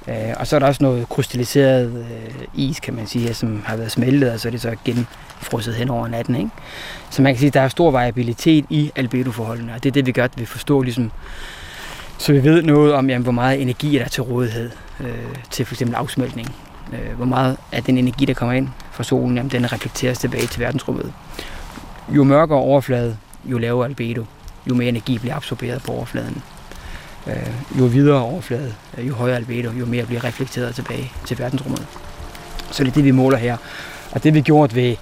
Øh, 0.08 0.34
Og 0.38 0.48
så 0.48 0.56
er 0.56 0.60
der 0.60 0.68
også 0.68 0.84
noget 0.84 1.10
krystalliseret 1.10 2.06
øh, 2.12 2.46
is, 2.54 2.80
kan 2.80 2.94
man 2.94 3.08
sige, 3.08 3.34
som 3.34 3.64
har 3.66 3.76
været 3.76 3.92
smeltet, 3.92 4.32
og 4.32 4.40
så 4.40 4.48
er 4.48 4.52
det 4.52 4.62
så 4.62 4.76
genfrosset 4.86 5.76
hen 5.76 5.90
over 5.90 6.08
natten. 6.08 6.36
Ikke? 6.36 6.50
Så 7.10 7.22
man 7.22 7.34
kan 7.34 7.40
sige, 7.40 7.48
at 7.48 7.54
der 7.54 7.62
er 7.62 7.68
stor 7.68 7.92
variabilitet 7.92 8.66
i 8.70 8.92
albedoforholdene, 8.96 9.74
og 9.74 9.84
det 9.84 9.90
er 9.90 9.94
det, 9.94 10.06
vi 10.06 10.12
gør, 10.12 10.24
at 10.24 10.40
vi 10.40 10.46
forstår 10.46 10.84
ligesom, 10.84 11.12
så 12.18 12.34
vi 12.34 12.44
ved 12.44 12.62
noget 12.62 12.94
om, 12.94 13.10
jamen, 13.10 13.24
hvor 13.24 13.32
meget 13.32 13.62
energi 13.62 13.98
er 13.98 14.02
der 14.02 14.10
til 14.10 14.24
rådighed 14.24 14.70
øh, 15.00 15.36
til 15.52 15.66
f.eks. 15.66 15.82
afsmeltning. 15.82 16.56
Øh, 16.94 17.16
hvor 17.16 17.26
meget 17.26 17.58
af 17.72 17.84
den 17.84 17.98
energi, 17.98 18.26
der 18.26 18.34
kommer 18.34 18.54
ind 18.54 18.68
fra 18.92 19.04
solen, 19.04 19.36
jamen, 19.38 19.52
den 19.52 19.72
reflekteres 19.74 20.18
tilbage 20.18 20.48
til 20.48 20.60
verdensrummet. 20.60 21.14
Jo 22.10 22.24
mørkere 22.24 22.60
overflade, 22.60 23.18
jo 23.46 23.58
lavere 23.58 23.88
albedo, 23.88 24.26
jo 24.70 24.76
mere 24.76 24.90
energi 24.90 25.20
bliver 25.20 25.36
absorberet 25.36 25.84
på 25.84 25.92
overfladen. 25.92 26.44
Øh, 27.28 27.80
jo 27.80 27.86
videre 27.86 28.22
overflade, 28.22 28.74
øh, 28.98 29.08
jo 29.08 29.14
højere 29.14 29.36
albedo, 29.36 29.72
jo 29.72 29.86
mere 29.86 30.06
bliver 30.06 30.24
reflekteret 30.24 30.76
tilbage 30.76 31.12
til 31.26 31.40
verdensrummet. 31.40 31.88
Så 32.72 32.84
det 32.84 32.90
er 32.90 32.94
det, 32.94 33.04
vi 33.04 33.12
måler 33.12 33.38
her. 33.38 33.58
Og 34.12 34.24
det 34.24 34.34
vi 34.34 34.42
gjort 34.42 34.76
ved, 34.76 34.96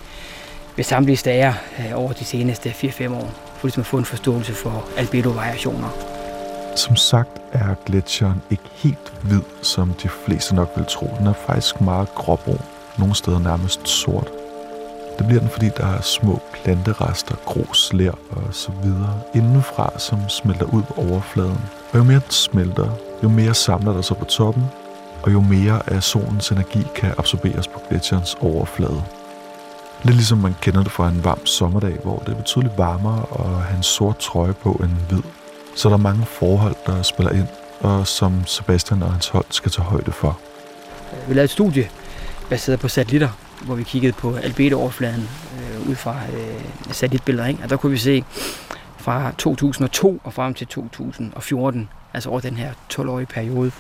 ved 0.76 0.84
samtlige 0.84 1.18
stager 1.18 1.54
øh, 1.80 2.00
over 2.00 2.14
de 2.14 2.26
seneste 2.26 2.70
4-5 2.70 3.14
år, 3.14 3.32
for 3.58 3.68
ligesom 3.68 3.82
at 3.82 3.86
få 3.86 3.98
en 3.98 4.06
forståelse 4.06 4.54
for 4.54 4.86
albedo-variationer. 4.98 5.90
Som 6.76 6.96
sagt 6.96 7.30
er 7.52 7.76
gletsjeren 7.86 8.42
ikke 8.50 8.64
helt 8.74 9.14
hvid, 9.24 9.42
som 9.62 9.94
de 10.04 10.10
fleste 10.10 10.56
nok 10.56 10.70
vil 10.76 10.86
tro. 10.90 11.16
Den 11.20 11.28
er 11.28 11.34
faktisk 11.48 11.82
meget 11.82 12.16
gråbrun, 12.16 12.62
nogle 12.98 13.16
steder 13.16 13.40
nærmest 13.40 13.88
sort. 13.88 14.43
Det 15.18 15.28
bliver 15.28 15.40
den, 15.40 15.50
fordi 15.50 15.70
der 15.78 15.88
er 15.88 16.02
små 16.02 16.42
planterester, 16.54 17.36
grus, 17.46 17.94
ler 17.94 18.12
og 18.12 18.44
så 18.52 18.72
videre 18.84 19.20
indenfra, 19.36 20.00
som 20.00 20.30
smelter 20.30 20.66
ud 20.66 20.84
på 20.84 20.94
overfladen. 20.98 21.62
Og 21.92 21.98
jo 21.98 22.04
mere 22.04 22.20
den 22.20 22.32
smelter, 22.32 22.90
jo 23.24 23.30
mere 23.30 23.54
samler 23.54 23.94
der 23.94 24.02
sig 24.02 24.18
på 24.18 24.26
toppen, 24.26 24.64
og 25.24 25.34
jo 25.34 25.42
mere 25.42 25.82
af 25.94 26.04
solens 26.04 26.50
energi 26.50 26.88
kan 26.96 27.14
absorberes 27.18 27.68
på 27.68 27.82
gletsjerens 27.90 28.38
overflade. 28.42 29.04
Lidt 30.04 30.16
ligesom 30.16 30.38
man 30.38 30.56
kender 30.62 30.84
det 30.84 30.92
fra 30.92 31.10
en 31.10 31.24
varm 31.24 31.46
sommerdag, 31.46 31.98
hvor 32.04 32.18
det 32.18 32.30
er 32.30 32.38
betydeligt 32.38 32.78
varmere 32.78 33.26
at 33.40 33.64
have 33.64 33.78
en 33.78 33.84
sort 33.84 34.18
trøje 34.18 34.54
på 34.54 34.82
end 34.84 34.92
hvid. 35.10 35.22
Så 35.76 35.90
der 35.90 35.96
er 35.96 36.00
mange 36.00 36.26
forhold, 36.26 36.76
der 36.86 37.02
spiller 37.02 37.32
ind, 37.32 37.48
og 37.80 38.08
som 38.08 38.46
Sebastian 38.46 39.04
og 39.04 39.12
hans 39.12 39.28
hold 39.28 39.46
skal 39.50 39.72
tage 39.72 39.86
højde 39.86 40.12
for. 40.12 40.40
Vi 41.28 41.34
lavede 41.34 41.44
et 41.44 41.50
studie 41.50 41.90
baseret 42.50 42.80
på 42.80 42.88
satellitter, 42.88 43.30
hvor 43.66 43.76
vi 43.76 43.84
kiggede 43.84 44.14
på 44.14 44.36
albedo-overfladen 44.36 45.30
øh, 45.60 45.90
ud 45.90 45.96
fra 45.96 46.16
øh, 46.34 46.62
satellitbilleder. 46.92 47.48
Ikke? 47.48 47.64
Og 47.64 47.70
der 47.70 47.78
kunne 47.78 47.92
vi 47.92 47.98
se 47.98 48.24
fra 48.98 49.32
2002 49.38 50.22
og 50.24 50.34
frem 50.34 50.54
til 50.54 50.68
2014, 50.68 51.90
altså 52.14 52.30
over 52.30 52.40
den 52.40 52.58
her 52.58 52.74
12-årige 52.94 53.26
periode, 53.26 53.72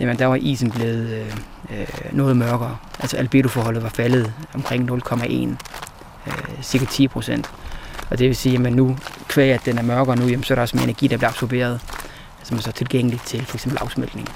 jamen 0.00 0.18
der 0.18 0.26
var 0.26 0.36
isen 0.36 0.70
blevet 0.70 1.10
øh, 1.10 1.36
øh, 1.80 1.86
noget 2.12 2.36
mørkere. 2.36 2.76
Altså 3.00 3.16
albedoforholdet 3.16 3.82
var 3.82 3.88
faldet 3.88 4.32
omkring 4.54 4.90
0,1, 4.90 5.24
øh, 6.26 6.62
cirka 6.62 6.84
10 6.84 7.08
procent. 7.08 7.50
Og 8.10 8.18
det 8.18 8.26
vil 8.26 8.36
sige, 8.36 8.66
at 8.66 8.72
nu, 8.72 8.96
kvæg 9.28 9.52
at 9.52 9.64
den 9.64 9.78
er 9.78 9.82
mørkere 9.82 10.16
nu, 10.16 10.26
jamen, 10.26 10.44
så 10.44 10.52
er 10.52 10.54
der 10.54 10.62
også 10.62 10.76
mere 10.76 10.84
energi, 10.84 11.06
der 11.06 11.16
bliver 11.16 11.30
absorberet, 11.30 11.80
som 12.42 12.56
er 12.56 12.60
så 12.60 12.72
tilgængelig 12.72 13.20
til 13.20 13.44
f.eks. 13.44 13.66
afsmeltning 13.66 14.28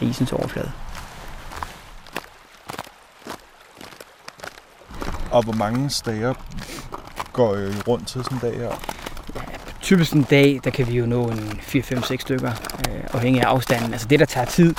af 0.00 0.06
isens 0.06 0.32
overflade. 0.32 0.70
Og 5.38 5.44
hvor 5.44 5.52
mange 5.52 5.90
stager 5.90 6.34
går 7.32 7.56
I 7.56 7.80
rundt 7.88 8.08
til 8.08 8.24
sådan 8.24 8.38
en 8.38 8.40
dag 8.40 8.56
her? 8.58 8.70
Typisk 9.80 10.12
en 10.12 10.22
dag, 10.22 10.60
der 10.64 10.70
kan 10.70 10.88
vi 10.88 10.98
jo 10.98 11.06
nå 11.06 11.28
en 11.28 11.60
4-5-6 11.62 12.16
stykker, 12.18 12.50
øh, 12.88 13.00
afhængig 13.12 13.42
af 13.42 13.46
afstanden. 13.46 13.92
Altså 13.92 14.08
det, 14.08 14.20
der 14.20 14.26
tager 14.26 14.46
tid, 14.46 14.74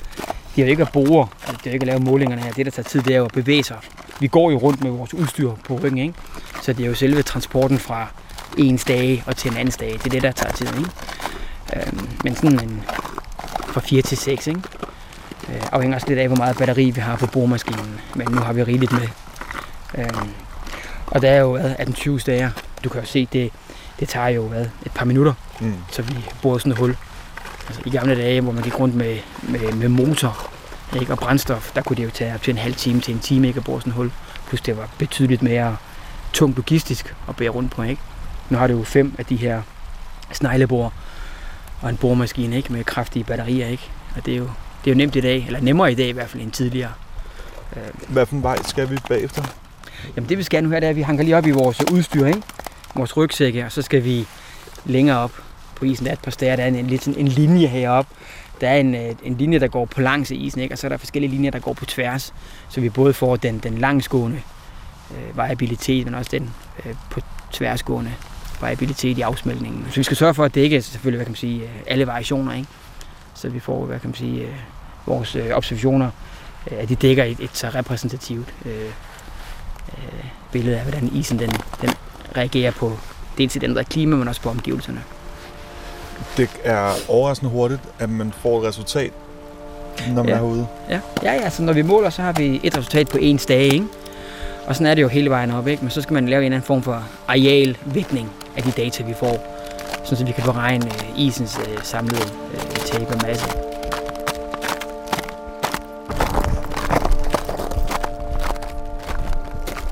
det 0.55 0.61
er 0.61 0.65
jo 0.65 0.69
ikke 0.69 0.81
at 0.81 0.91
bore, 0.91 1.27
det 1.41 1.49
er 1.49 1.53
jo 1.65 1.71
ikke 1.71 1.83
at 1.83 1.87
lave 1.87 1.99
målingerne 1.99 2.41
her. 2.41 2.51
Det, 2.51 2.65
der 2.65 2.71
tager 2.71 2.89
tid, 2.89 3.01
det 3.01 3.13
er 3.13 3.17
jo 3.17 3.25
at 3.25 3.31
bevæge 3.31 3.63
sig. 3.63 3.77
Vi 4.19 4.27
går 4.27 4.51
jo 4.51 4.57
rundt 4.57 4.83
med 4.83 4.91
vores 4.91 5.13
udstyr 5.13 5.51
på 5.67 5.79
ryggen, 5.83 5.97
ikke? 5.97 6.13
Så 6.61 6.73
det 6.73 6.83
er 6.83 6.87
jo 6.87 6.95
selve 6.95 7.23
transporten 7.23 7.79
fra 7.79 8.07
en 8.57 8.77
stage 8.77 9.23
og 9.27 9.35
til 9.37 9.51
en 9.51 9.57
anden 9.57 9.71
stage. 9.71 9.93
Det 9.93 10.05
er 10.05 10.09
det, 10.09 10.21
der 10.21 10.31
tager 10.31 10.53
tid, 10.53 10.67
ikke? 10.67 10.89
Øh, 11.75 11.93
men 12.23 12.35
sådan 12.35 12.63
en 12.63 12.83
fra 13.67 13.81
4 13.81 14.01
til 14.01 14.17
6, 14.17 14.47
ikke? 14.47 14.61
Øh, 15.49 15.61
afhænger 15.71 15.95
også 15.95 16.07
lidt 16.07 16.19
af, 16.19 16.27
hvor 16.27 16.37
meget 16.37 16.57
batteri 16.57 16.89
vi 16.89 17.01
har 17.01 17.15
på 17.15 17.27
boremaskinen. 17.27 17.99
Men 18.15 18.27
nu 18.31 18.41
har 18.41 18.53
vi 18.53 18.63
rigeligt 18.63 18.91
med. 18.91 19.07
Øh, 19.97 20.09
og 21.11 21.21
der 21.21 21.29
er 21.29 21.39
jo 21.39 21.51
hvad, 21.57 21.75
18-20 21.79 22.19
stager. 22.19 22.49
Du 22.83 22.89
kan 22.89 23.01
jo 23.01 23.07
se, 23.07 23.27
det, 23.33 23.51
det 23.99 24.09
tager 24.09 24.27
jo 24.27 24.47
hvad, 24.47 24.65
et 24.85 24.91
par 24.95 25.05
minutter, 25.05 25.33
Mm. 25.61 25.75
så 25.91 26.01
vi 26.01 26.15
borer 26.41 26.57
sådan 26.57 26.71
et 26.71 26.77
hul. 26.77 26.95
Altså, 27.67 27.81
I 27.85 27.89
gamle 27.89 28.15
dage, 28.15 28.41
hvor 28.41 28.51
man 28.51 28.63
gik 28.63 28.79
rundt 28.79 28.95
med, 28.95 29.17
med, 29.43 29.73
med 29.73 29.87
motor 29.89 30.49
ikke, 30.99 31.11
og 31.13 31.17
brændstof, 31.19 31.71
der 31.75 31.81
kunne 31.81 31.95
det 31.97 32.03
jo 32.03 32.09
tage 32.09 32.33
op 32.33 32.41
til 32.41 32.51
en 32.51 32.57
halv 32.57 32.75
time 32.75 33.01
til 33.01 33.13
en 33.13 33.19
time 33.19 33.47
ikke, 33.47 33.57
at 33.57 33.63
bore 33.63 33.81
sådan 33.81 33.91
et 33.91 33.95
hul. 33.97 34.11
Plus 34.47 34.61
det 34.61 34.77
var 34.77 34.89
betydeligt 34.97 35.41
mere 35.41 35.77
tungt 36.33 36.55
logistisk 36.57 37.15
at 37.29 37.35
bære 37.35 37.49
rundt 37.49 37.71
på. 37.71 37.83
Ikke? 37.83 38.01
Nu 38.49 38.57
har 38.57 38.67
du 38.67 38.73
jo 38.77 38.83
fem 38.83 39.15
af 39.17 39.25
de 39.25 39.35
her 39.35 39.61
sneglebor 40.31 40.93
og 41.81 41.89
en 41.89 41.97
boremaskine 41.97 42.55
ikke, 42.57 42.73
med 42.73 42.83
kraftige 42.83 43.23
batterier. 43.23 43.67
Ikke? 43.67 43.89
Og 44.15 44.25
det 44.25 44.33
er, 44.33 44.37
jo, 44.37 44.49
det 44.85 44.91
er 44.91 44.93
jo 44.93 44.97
nemt 44.97 45.15
i 45.15 45.21
dag, 45.21 45.43
eller 45.45 45.59
nemmere 45.61 45.91
i 45.91 45.95
dag 45.95 46.07
i 46.07 46.11
hvert 46.11 46.29
fald 46.29 46.43
end 46.43 46.51
tidligere. 46.51 46.91
Hvad 48.07 48.25
for 48.25 48.35
en 48.35 48.43
vej 48.43 48.57
skal 48.67 48.89
vi 48.89 48.97
bagefter? 49.09 49.43
Jamen 50.15 50.29
det 50.29 50.37
vi 50.37 50.43
skal 50.43 50.63
nu 50.63 50.69
her, 50.69 50.79
det 50.79 50.85
er, 50.85 50.89
at 50.89 50.95
vi 50.95 51.01
hanker 51.01 51.23
lige 51.23 51.37
op 51.37 51.47
i 51.47 51.51
vores 51.51 51.91
udstyr, 51.91 52.25
ikke? 52.25 52.41
vores 52.95 53.17
rygsække, 53.17 53.65
og 53.65 53.71
så 53.71 53.81
skal 53.81 54.03
vi 54.03 54.27
længere 54.85 55.17
op 55.17 55.31
på 55.75 55.85
isen. 55.85 56.05
Der 56.05 56.11
er 56.11 56.15
et 56.15 56.21
par 56.21 56.31
steder, 56.31 56.55
der 56.55 56.63
er 56.63 56.67
en, 56.67 56.87
lidt 56.87 57.03
sådan 57.03 57.19
en 57.19 57.27
linje 57.27 57.67
heroppe. 57.67 58.15
Der 58.61 58.69
er 58.69 58.77
en, 58.77 58.95
øh, 58.95 59.15
en 59.23 59.37
linje, 59.37 59.59
der 59.59 59.67
går 59.67 59.85
på 59.85 60.01
langs 60.01 60.31
af 60.31 60.35
isen, 60.35 60.61
ikke? 60.61 60.73
og 60.73 60.77
så 60.77 60.87
er 60.87 60.89
der 60.89 60.97
forskellige 60.97 61.31
linjer, 61.31 61.51
der 61.51 61.59
går 61.59 61.73
på 61.73 61.85
tværs, 61.85 62.33
så 62.69 62.81
vi 62.81 62.89
både 62.89 63.13
får 63.13 63.35
den, 63.35 63.59
den 63.59 63.77
langsgående 63.77 64.41
øh, 65.11 65.37
variabilitet, 65.37 66.05
men 66.05 66.15
også 66.15 66.29
den 66.31 66.53
øh, 66.85 66.93
på 67.09 67.21
tværsgående 67.51 68.11
variabilitet 68.61 69.17
i 69.17 69.21
afsmeltningen. 69.21 69.85
Så 69.89 69.95
vi 69.95 70.03
skal 70.03 70.17
sørge 70.17 70.33
for, 70.33 70.45
at 70.45 70.55
det 70.55 70.61
ikke 70.61 70.77
er 70.77 70.81
selvfølgelig, 70.81 71.17
hvad 71.17 71.25
kan 71.25 71.31
man 71.31 71.35
sige, 71.35 71.61
øh, 71.63 71.69
alle 71.87 72.07
variationer, 72.07 72.53
ikke? 72.53 72.67
så 73.33 73.49
vi 73.49 73.59
får, 73.59 73.85
hvad 73.85 73.99
kan 73.99 74.09
man 74.09 74.15
sige, 74.15 74.41
øh, 74.41 74.53
vores 75.05 75.37
observationer, 75.53 76.11
at 76.71 76.89
de 76.89 76.95
dækker 76.95 77.23
et, 77.23 77.39
et 77.39 77.49
så 77.53 77.69
repræsentativt 77.69 78.53
øh, 78.65 78.91
øh, 79.97 80.23
billede 80.51 80.77
af, 80.77 80.81
hvordan 80.83 81.09
isen 81.13 81.39
den, 81.39 81.51
den 81.81 81.89
reagerer 82.37 82.71
på 82.71 82.97
dels 83.37 83.55
et 83.55 83.63
ændret 83.63 83.89
klima, 83.89 84.15
men 84.15 84.27
også 84.27 84.41
på 84.41 84.49
omgivelserne. 84.49 85.01
Det 86.37 86.49
er 86.63 86.91
overraskende 87.07 87.51
hurtigt, 87.51 87.81
at 87.99 88.09
man 88.09 88.33
får 88.41 88.59
et 88.61 88.67
resultat, 88.67 89.11
når 90.07 90.15
man 90.23 90.25
Ja. 90.25 90.31
er 90.31 90.37
herude. 90.37 90.67
Ja, 90.89 90.99
ja, 91.23 91.33
ja 91.33 91.49
så 91.49 91.63
når 91.63 91.73
vi 91.73 91.81
måler, 91.81 92.09
så 92.09 92.21
har 92.21 92.31
vi 92.31 92.59
et 92.63 92.77
resultat 92.77 93.07
på 93.09 93.17
en 93.17 93.37
dag, 93.37 93.61
ikke? 93.61 93.85
Og 94.67 94.75
sådan 94.75 94.87
er 94.87 94.95
det 94.95 95.01
jo 95.01 95.07
hele 95.07 95.29
vejen 95.29 95.51
op, 95.51 95.67
ikke? 95.67 95.81
Men 95.83 95.91
så 95.91 96.01
skal 96.01 96.13
man 96.13 96.25
lave 96.29 96.39
en 96.41 96.45
eller 96.45 96.55
anden 96.57 96.67
form 96.67 96.83
for 96.83 97.03
arealvægtning 97.27 98.29
af 98.57 98.63
de 98.63 98.71
data, 98.71 99.03
vi 99.03 99.13
får, 99.13 99.55
så 100.05 100.25
vi 100.25 100.31
kan 100.31 100.43
beregne 100.43 100.85
øh, 100.85 101.19
isens 101.19 101.59
øh, 101.67 101.77
samlede 101.83 102.21
øh, 102.53 103.01
og 103.07 103.17
masse. 103.27 103.68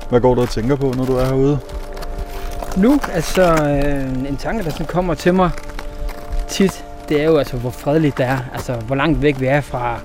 Hvad 0.08 0.20
går 0.20 0.34
du 0.34 0.40
og 0.40 0.48
tænker 0.48 0.76
på, 0.76 0.92
når 0.96 1.04
du 1.04 1.16
er 1.16 1.24
herude? 1.24 1.58
Nu, 2.76 3.00
altså 3.12 3.42
øh, 3.42 4.28
en 4.28 4.36
tanke, 4.36 4.64
der 4.64 4.70
sådan 4.70 4.86
kommer 4.86 5.14
til 5.14 5.34
mig 5.34 5.50
tit, 6.48 6.84
det 7.08 7.20
er 7.20 7.24
jo 7.24 7.36
altså, 7.36 7.56
hvor 7.56 7.70
fredeligt 7.70 8.18
det 8.18 8.26
er. 8.26 8.38
Altså, 8.52 8.72
hvor 8.72 8.96
langt 8.96 9.22
væk 9.22 9.40
vi 9.40 9.46
er 9.46 9.60
fra, 9.60 10.00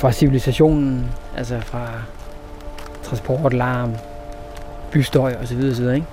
fra 0.00 0.12
civilisationen, 0.12 1.10
altså 1.36 1.60
fra 1.60 1.86
transport, 3.02 3.52
larm, 3.52 3.92
bystøj 4.90 5.34
osv. 5.42 5.70
osv. 5.72 5.94
Ikke? 5.94 6.06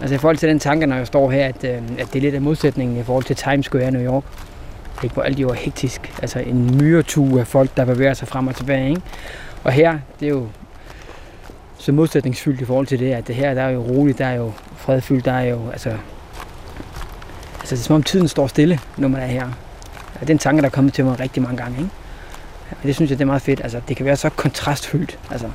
Altså 0.00 0.14
i 0.14 0.18
forhold 0.18 0.36
til 0.36 0.48
den 0.48 0.58
tanke, 0.58 0.86
når 0.86 0.96
jeg 0.96 1.06
står 1.06 1.30
her, 1.30 1.46
at, 1.46 1.64
øh, 1.64 1.82
at 1.98 2.06
det 2.12 2.16
er 2.16 2.20
lidt 2.20 2.34
af 2.34 2.42
modsætningen 2.42 2.98
i 2.98 3.02
forhold 3.02 3.24
til 3.24 3.36
Times 3.36 3.66
Square 3.66 3.88
i 3.88 3.90
New 3.90 4.12
York. 4.12 4.24
Ikke, 5.02 5.14
hvor 5.14 5.22
alt 5.22 5.38
jo 5.38 5.48
er 5.48 5.54
hektisk. 5.54 6.14
Altså 6.22 6.38
en 6.38 6.76
myretue 6.76 7.40
af 7.40 7.46
folk, 7.46 7.76
der 7.76 7.84
bevæger 7.84 8.14
sig 8.14 8.28
frem 8.28 8.46
og 8.46 8.54
tilbage. 8.54 8.88
Ikke? 8.88 9.02
Og 9.64 9.72
her, 9.72 9.98
det 10.20 10.26
er 10.26 10.30
jo 10.30 10.46
så 11.82 11.92
modsætningsfyldt 11.92 12.60
i 12.60 12.64
forhold 12.64 12.86
til 12.86 12.98
det, 12.98 13.12
at 13.12 13.26
det 13.26 13.34
her, 13.34 13.54
der 13.54 13.62
er 13.62 13.70
jo 13.70 13.80
roligt, 13.80 14.18
der 14.18 14.26
er 14.26 14.34
jo 14.34 14.52
fredfyldt, 14.76 15.24
der 15.24 15.32
er 15.32 15.42
jo, 15.42 15.70
altså, 15.70 15.88
altså 17.60 17.74
det 17.74 17.80
er 17.80 17.84
som 17.84 17.96
om 17.96 18.02
tiden 18.02 18.28
står 18.28 18.46
stille, 18.46 18.78
når 18.96 19.08
man 19.08 19.22
er 19.22 19.26
her. 19.26 19.46
Ja, 20.14 20.20
det 20.20 20.30
er 20.30 20.34
en 20.34 20.38
tanke, 20.38 20.62
der 20.62 20.66
er 20.66 20.70
kommet 20.70 20.94
til 20.94 21.04
mig 21.04 21.20
rigtig 21.20 21.42
mange 21.42 21.56
gange, 21.56 21.78
ikke? 21.78 21.90
Ja, 22.70 22.76
og 22.80 22.82
det 22.82 22.94
synes 22.94 23.10
jeg, 23.10 23.18
det 23.18 23.24
er 23.24 23.26
meget 23.26 23.42
fedt. 23.42 23.60
Altså, 23.60 23.80
det 23.88 23.96
kan 23.96 24.06
være 24.06 24.16
så 24.16 24.28
kontrastfyldt. 24.28 25.18
Altså, 25.30 25.46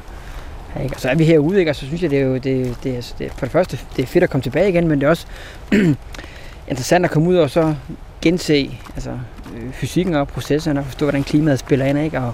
ja, 0.75 0.81
ikke? 0.81 0.95
Og 0.95 1.01
så 1.01 1.09
er 1.09 1.15
vi 1.15 1.23
herude, 1.23 1.59
ikke? 1.59 1.71
Og 1.71 1.75
så 1.75 1.85
synes 1.85 2.01
jeg, 2.01 2.09
det 2.09 2.19
er 2.19 2.23
jo, 2.23 2.33
det, 2.33 2.77
det, 2.83 2.97
er, 2.97 3.13
det, 3.19 3.31
for 3.31 3.45
det 3.45 3.51
første, 3.51 3.79
det 3.95 4.03
er 4.03 4.07
fedt 4.07 4.23
at 4.23 4.29
komme 4.29 4.41
tilbage 4.41 4.69
igen, 4.69 4.87
men 4.87 4.99
det 4.99 5.05
er 5.05 5.09
også 5.09 5.27
interessant 6.69 7.05
at 7.05 7.11
komme 7.11 7.29
ud 7.29 7.35
og 7.35 7.49
så 7.49 7.75
gense 8.21 8.77
altså, 8.95 9.11
øh, 9.57 9.71
fysikken 9.73 10.15
og 10.15 10.27
processerne 10.27 10.79
og 10.79 10.85
forstå, 10.85 11.05
hvordan 11.05 11.23
klimaet 11.23 11.59
spiller 11.59 11.85
ind, 11.85 11.99
ikke? 11.99 12.19
Og 12.19 12.33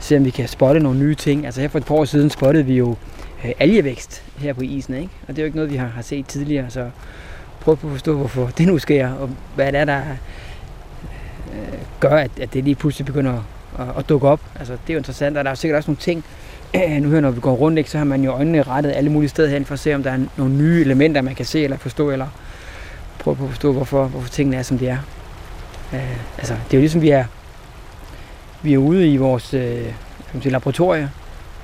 se, 0.00 0.16
om 0.16 0.24
vi 0.24 0.30
kan 0.30 0.48
spotte 0.48 0.80
nogle 0.80 0.98
nye 0.98 1.14
ting. 1.14 1.44
Altså 1.46 1.60
her 1.60 1.68
for 1.68 1.78
et 1.78 1.84
par 1.84 1.94
år 1.94 2.04
siden 2.04 2.30
spottede 2.30 2.64
vi 2.64 2.76
jo 2.76 2.96
øh, 3.44 3.50
algevækst 3.58 4.22
her 4.38 4.52
på 4.52 4.60
isen, 4.60 4.94
ikke? 4.94 5.08
Og 5.22 5.28
det 5.28 5.38
er 5.38 5.42
jo 5.42 5.46
ikke 5.46 5.56
noget, 5.56 5.72
vi 5.72 5.76
har, 5.76 5.86
har 5.86 6.02
set 6.02 6.26
tidligere, 6.26 6.70
så 6.70 6.90
prøv 7.60 7.72
at 7.72 7.78
forstå, 7.90 8.16
hvorfor 8.16 8.50
det 8.58 8.66
nu 8.66 8.78
sker, 8.78 9.12
og 9.12 9.30
hvad 9.54 9.72
det 9.72 9.80
er, 9.80 9.84
der 9.84 10.00
øh, 11.52 11.78
gør, 12.00 12.16
at, 12.16 12.30
at 12.40 12.54
det 12.54 12.64
lige 12.64 12.74
pludselig 12.74 13.06
begynder 13.06 13.44
at, 13.78 13.86
at 13.98 14.08
dukke 14.08 14.28
op. 14.28 14.40
Altså, 14.58 14.72
det 14.72 14.90
er 14.90 14.94
jo 14.94 14.98
interessant, 14.98 15.36
og 15.36 15.44
der 15.44 15.50
er 15.50 15.54
sikkert 15.54 15.76
også 15.76 15.90
nogle 15.90 16.00
ting, 16.00 16.24
øh, 16.74 16.90
nu 17.02 17.10
her, 17.10 17.20
når 17.20 17.30
vi 17.30 17.40
går 17.40 17.54
rundt, 17.54 17.78
ikke, 17.78 17.90
så 17.90 17.98
har 17.98 18.04
man 18.04 18.24
jo 18.24 18.30
øjnene 18.30 18.62
rettet 18.62 18.92
alle 18.96 19.10
mulige 19.10 19.28
steder 19.28 19.48
hen 19.48 19.64
for 19.64 19.74
at 19.74 19.80
se, 19.80 19.94
om 19.94 20.02
der 20.02 20.10
er 20.10 20.18
nogle 20.36 20.54
nye 20.54 20.80
elementer, 20.80 21.22
man 21.22 21.34
kan 21.34 21.46
se 21.46 21.64
eller 21.64 21.76
forstå, 21.76 22.10
eller 22.10 22.26
prøve 23.18 23.36
at 23.42 23.50
forstå, 23.50 23.72
hvorfor, 23.72 24.04
hvorfor 24.04 24.28
tingene 24.28 24.56
er, 24.56 24.62
som 24.62 24.78
de 24.78 24.88
er. 24.88 24.98
Øh, 25.92 26.38
altså, 26.38 26.54
det 26.54 26.74
er 26.74 26.78
jo 26.78 26.80
ligesom, 26.80 27.02
vi 27.02 27.10
er, 27.10 27.24
vi 28.62 28.74
er 28.74 28.78
ude 28.78 29.12
i 29.12 29.16
vores 29.16 29.54
øh, 29.54 29.92
sige, 30.32 30.52
laboratorie. 30.52 31.10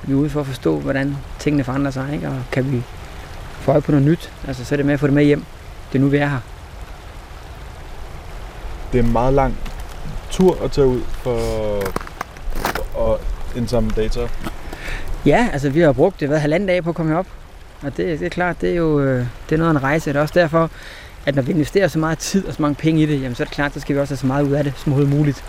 Vi 0.02 0.12
er 0.12 0.16
ude 0.16 0.30
for 0.30 0.40
at 0.40 0.46
forstå, 0.46 0.80
hvordan 0.80 1.16
tingene 1.38 1.64
forandrer 1.64 1.90
sig, 1.90 2.08
ikke? 2.12 2.28
og 2.28 2.42
kan 2.52 2.72
vi 2.72 2.82
få 3.60 3.72
øje 3.72 3.80
på 3.80 3.90
noget 3.90 4.06
nyt, 4.06 4.32
altså 4.48 4.64
så 4.64 4.74
er 4.74 4.76
det 4.76 4.86
med 4.86 4.94
at 4.94 5.00
få 5.00 5.06
det 5.06 5.14
med 5.14 5.24
hjem. 5.24 5.44
Det 5.92 5.98
er 5.98 6.02
nu, 6.02 6.08
vi 6.08 6.16
er 6.16 6.28
her. 6.28 6.40
Det 8.92 9.00
er 9.00 9.04
en 9.04 9.12
meget 9.12 9.34
lang 9.34 9.56
tur 10.30 10.64
at 10.64 10.72
tage 10.72 10.86
ud 10.86 11.00
for 11.22 11.38
at 13.12 13.20
indsamle 13.56 13.90
data. 13.96 14.20
Ja, 15.26 15.48
altså 15.52 15.70
vi 15.70 15.80
har 15.80 15.92
brugt 15.92 16.20
det, 16.20 16.28
hvad, 16.28 16.38
halvanden 16.38 16.66
dag 16.66 16.84
på 16.84 16.90
at 16.90 16.96
komme 16.96 17.12
herop. 17.12 17.26
Og 17.82 17.96
det, 17.96 18.20
det 18.20 18.26
er 18.26 18.30
klart, 18.30 18.60
det 18.60 18.70
er 18.70 18.74
jo 18.74 19.00
øh, 19.00 19.26
det 19.48 19.54
er 19.54 19.56
noget 19.56 19.70
af 19.70 19.78
en 19.78 19.82
rejse. 19.82 20.10
Det 20.10 20.16
er 20.16 20.22
også 20.22 20.34
derfor, 20.34 20.70
at 21.26 21.34
når 21.34 21.42
vi 21.42 21.52
investerer 21.52 21.88
så 21.88 21.98
meget 21.98 22.18
tid 22.18 22.46
og 22.46 22.54
så 22.54 22.62
mange 22.62 22.74
penge 22.74 23.02
i 23.02 23.06
det, 23.06 23.22
jamen 23.22 23.34
så 23.34 23.42
er 23.42 23.44
det 23.44 23.54
klart, 23.54 23.74
så 23.74 23.80
skal 23.80 23.96
vi 23.96 24.00
også 24.00 24.14
have 24.14 24.18
så 24.18 24.26
meget 24.26 24.44
ud 24.44 24.52
af 24.52 24.64
det 24.64 24.72
som 24.76 24.92
overhovedet 24.92 25.18
muligt. 25.18 25.44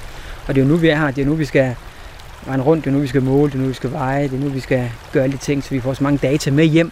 Og 0.47 0.55
det 0.55 0.61
er 0.61 0.65
jo 0.65 0.71
nu, 0.71 0.77
vi 0.77 0.89
er 0.89 0.95
her. 0.95 1.11
Det 1.11 1.21
er 1.21 1.25
nu, 1.25 1.33
vi 1.33 1.45
skal 1.45 1.75
rende 2.47 2.65
rundt. 2.65 2.85
Det 2.85 2.89
er 2.89 2.93
nu, 2.95 2.99
vi 2.99 3.07
skal 3.07 3.23
måle. 3.23 3.51
Det 3.51 3.57
er 3.57 3.61
nu, 3.61 3.67
vi 3.67 3.73
skal 3.73 3.91
veje. 3.91 4.23
Det 4.23 4.33
er 4.33 4.43
nu, 4.43 4.49
vi 4.49 4.59
skal 4.59 4.91
gøre 5.13 5.23
alle 5.23 5.33
de 5.33 5.41
ting, 5.41 5.63
så 5.63 5.69
vi 5.69 5.79
får 5.79 5.93
så 5.93 6.03
mange 6.03 6.17
data 6.17 6.51
med 6.51 6.65
hjem, 6.65 6.91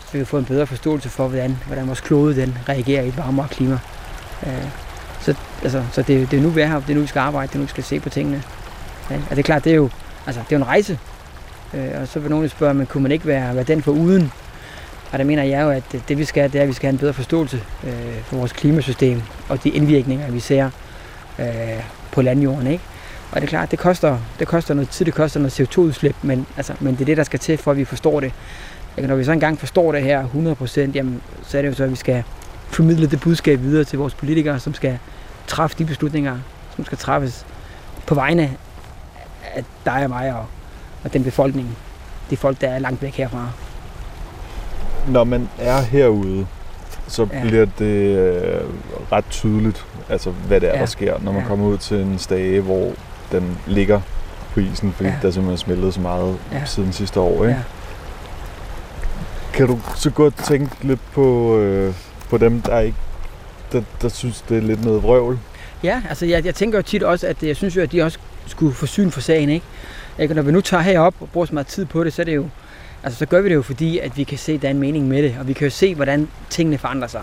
så 0.00 0.12
vi 0.12 0.18
kan 0.18 0.26
få 0.26 0.38
en 0.38 0.44
bedre 0.44 0.66
forståelse 0.66 1.08
for, 1.08 1.28
hvordan, 1.28 1.56
hvordan 1.66 1.86
vores 1.86 2.00
klode 2.00 2.36
den 2.36 2.58
reagerer 2.68 3.02
i 3.02 3.08
et 3.08 3.16
varmere 3.16 3.48
klima. 3.50 3.78
Øh, 4.46 4.52
så 5.20 5.34
altså, 5.62 5.84
så 5.92 6.02
det, 6.02 6.30
det 6.30 6.38
er 6.38 6.42
nu, 6.42 6.48
vi 6.48 6.60
er 6.60 6.66
her. 6.66 6.80
Det 6.80 6.90
er 6.90 6.94
nu, 6.94 7.00
vi 7.00 7.06
skal 7.06 7.20
arbejde. 7.20 7.48
Det 7.48 7.54
er 7.54 7.58
nu, 7.58 7.64
vi 7.64 7.70
skal 7.70 7.84
se 7.84 8.00
på 8.00 8.08
tingene. 8.08 8.42
Ja, 9.10 9.16
og 9.16 9.30
det 9.30 9.38
er 9.38 9.42
klart, 9.42 9.64
det 9.64 9.72
er 9.72 9.76
jo, 9.76 9.90
altså, 10.26 10.40
det 10.40 10.52
er 10.52 10.56
jo 10.56 10.62
en 10.62 10.68
rejse. 10.68 10.98
Øh, 11.74 12.00
og 12.00 12.08
så 12.08 12.20
vil 12.20 12.30
nogen 12.30 12.48
spørge, 12.48 12.74
men 12.74 12.86
kunne 12.86 13.02
man 13.02 13.12
ikke 13.12 13.26
være, 13.26 13.54
være 13.54 13.64
den 13.64 13.82
for 13.82 13.92
uden? 13.92 14.32
Og 15.12 15.18
der 15.18 15.24
mener 15.24 15.42
jeg 15.42 15.62
jo, 15.62 15.70
at 15.70 15.82
det, 15.92 16.08
det 16.08 16.18
vi 16.18 16.24
skal, 16.24 16.52
det 16.52 16.58
er, 16.58 16.62
at 16.62 16.68
vi 16.68 16.72
skal 16.72 16.86
have 16.86 16.92
en 16.92 16.98
bedre 16.98 17.12
forståelse 17.12 17.60
øh, 17.84 17.92
for 18.24 18.36
vores 18.36 18.52
klimasystem 18.52 19.22
og 19.48 19.64
de 19.64 19.68
indvirkninger, 19.68 20.30
vi 20.30 20.40
ser 20.40 20.70
øh, 21.38 21.46
på 22.14 22.22
landjorden. 22.22 22.66
Ikke? 22.66 22.84
Og 23.32 23.40
det 23.40 23.46
er 23.46 23.50
klart, 23.50 23.70
det 23.70 23.78
koster, 23.78 24.18
det 24.38 24.48
koster 24.48 24.74
noget 24.74 24.88
tid, 24.88 25.06
det 25.06 25.14
koster 25.14 25.40
noget 25.40 25.60
CO2-udslip, 25.60 26.16
men, 26.22 26.46
altså, 26.56 26.74
men 26.80 26.94
det 26.94 27.00
er 27.00 27.04
det, 27.04 27.16
der 27.16 27.24
skal 27.24 27.38
til, 27.38 27.58
for 27.58 27.70
at 27.70 27.76
vi 27.76 27.84
forstår 27.84 28.20
det. 28.20 28.32
Ikke? 28.96 29.08
Når 29.08 29.16
vi 29.16 29.24
så 29.24 29.32
engang 29.32 29.58
forstår 29.58 29.92
det 29.92 30.02
her 30.02 30.26
100%, 30.26 30.80
jamen, 30.94 31.22
så 31.42 31.58
er 31.58 31.62
det 31.62 31.68
jo 31.68 31.74
så, 31.74 31.84
at 31.84 31.90
vi 31.90 31.96
skal 31.96 32.22
formidle 32.68 33.06
det 33.06 33.20
budskab 33.20 33.60
videre 33.60 33.84
til 33.84 33.98
vores 33.98 34.14
politikere, 34.14 34.60
som 34.60 34.74
skal 34.74 34.98
træffe 35.46 35.76
de 35.78 35.84
beslutninger, 35.84 36.38
som 36.76 36.84
skal 36.84 36.98
træffes 36.98 37.46
på 38.06 38.14
vegne 38.14 38.56
af 39.54 39.64
dig 39.84 40.04
og 40.04 40.10
mig 40.10 40.34
og, 40.34 40.46
og 41.04 41.12
den 41.12 41.24
befolkning, 41.24 41.76
de 42.30 42.36
folk, 42.36 42.60
der 42.60 42.68
er 42.68 42.78
langt 42.78 43.02
væk 43.02 43.14
herfra. 43.14 43.48
Når 45.08 45.24
man 45.24 45.48
er 45.58 45.80
herude, 45.80 46.46
så 47.08 47.26
Ja. 47.32 47.40
bliver 47.40 47.66
det 47.78 48.16
øh, 48.18 48.60
ret 49.12 49.24
tydeligt, 49.30 49.84
altså 50.08 50.30
hvad 50.30 50.60
det 50.60 50.68
er, 50.68 50.72
Ja. 50.74 50.80
der 50.80 50.86
sker, 50.86 51.14
når 51.22 51.32
man 51.32 51.42
Ja. 51.42 51.48
kommer 51.48 51.66
ud 51.66 51.78
til 51.78 51.96
en 51.96 52.18
stage, 52.18 52.60
hvor 52.60 52.92
den 53.32 53.58
ligger 53.66 54.00
på 54.54 54.60
isen, 54.60 54.92
fordi 54.92 55.08
Ja. 55.08 55.14
der 55.22 55.30
simpelthen 55.30 55.58
smeltet 55.58 55.94
så 55.94 56.00
meget 56.00 56.36
Ja. 56.52 56.64
siden 56.64 56.92
sidste 56.92 57.20
år. 57.20 57.32
Ikke? 57.44 57.48
Ja. 57.48 57.62
Kan 59.52 59.66
du 59.66 59.78
så 59.96 60.10
godt 60.10 60.34
tænke 60.44 60.76
lidt 60.82 61.00
på, 61.12 61.56
øh, 61.58 61.94
på 62.30 62.38
dem, 62.38 62.60
der 62.60 62.78
ikke 62.80 62.96
der, 63.72 63.82
der 64.02 64.08
synes, 64.08 64.40
det 64.48 64.56
er 64.56 64.60
lidt 64.62 64.84
noget 64.84 65.02
vrøvl? 65.02 65.38
Ja, 65.84 66.02
altså 66.08 66.26
jeg, 66.26 66.44
jeg 66.44 66.54
tænker 66.54 66.78
jo 66.78 66.82
tit 66.82 67.02
også, 67.02 67.26
at 67.26 67.42
jeg 67.42 67.56
synes 67.56 67.76
jo, 67.76 67.82
at 67.82 67.92
de 67.92 68.02
også 68.02 68.18
skulle 68.46 68.74
få 68.74 68.86
syn 68.86 69.10
for 69.10 69.20
sagen, 69.20 69.48
ikke? 69.48 69.66
ikke? 70.18 70.32
Og 70.32 70.36
når 70.36 70.42
vi 70.42 70.52
nu 70.52 70.60
tager 70.60 70.82
herop 70.82 71.14
og 71.20 71.28
bruger 71.32 71.46
så 71.46 71.54
meget 71.54 71.66
tid 71.66 71.84
på 71.86 72.04
det, 72.04 72.12
så 72.12 72.22
er 72.22 72.26
det 72.26 72.34
jo, 72.34 72.48
altså 73.04 73.18
så 73.18 73.26
gør 73.26 73.40
vi 73.40 73.48
det 73.48 73.54
jo 73.54 73.62
fordi, 73.62 73.98
at 73.98 74.16
vi 74.16 74.24
kan 74.24 74.38
se, 74.38 74.52
at 74.52 74.62
der 74.62 74.68
er 74.68 74.72
en 74.72 74.78
mening 74.78 75.08
med 75.08 75.22
det, 75.22 75.36
og 75.40 75.48
vi 75.48 75.52
kan 75.52 75.64
jo 75.64 75.70
se, 75.70 75.94
hvordan 75.94 76.28
tingene 76.50 76.78
forandrer 76.78 77.08
sig, 77.08 77.22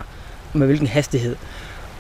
og 0.54 0.60
med 0.60 0.68
hvilken 0.68 0.88
hastighed. 0.88 1.36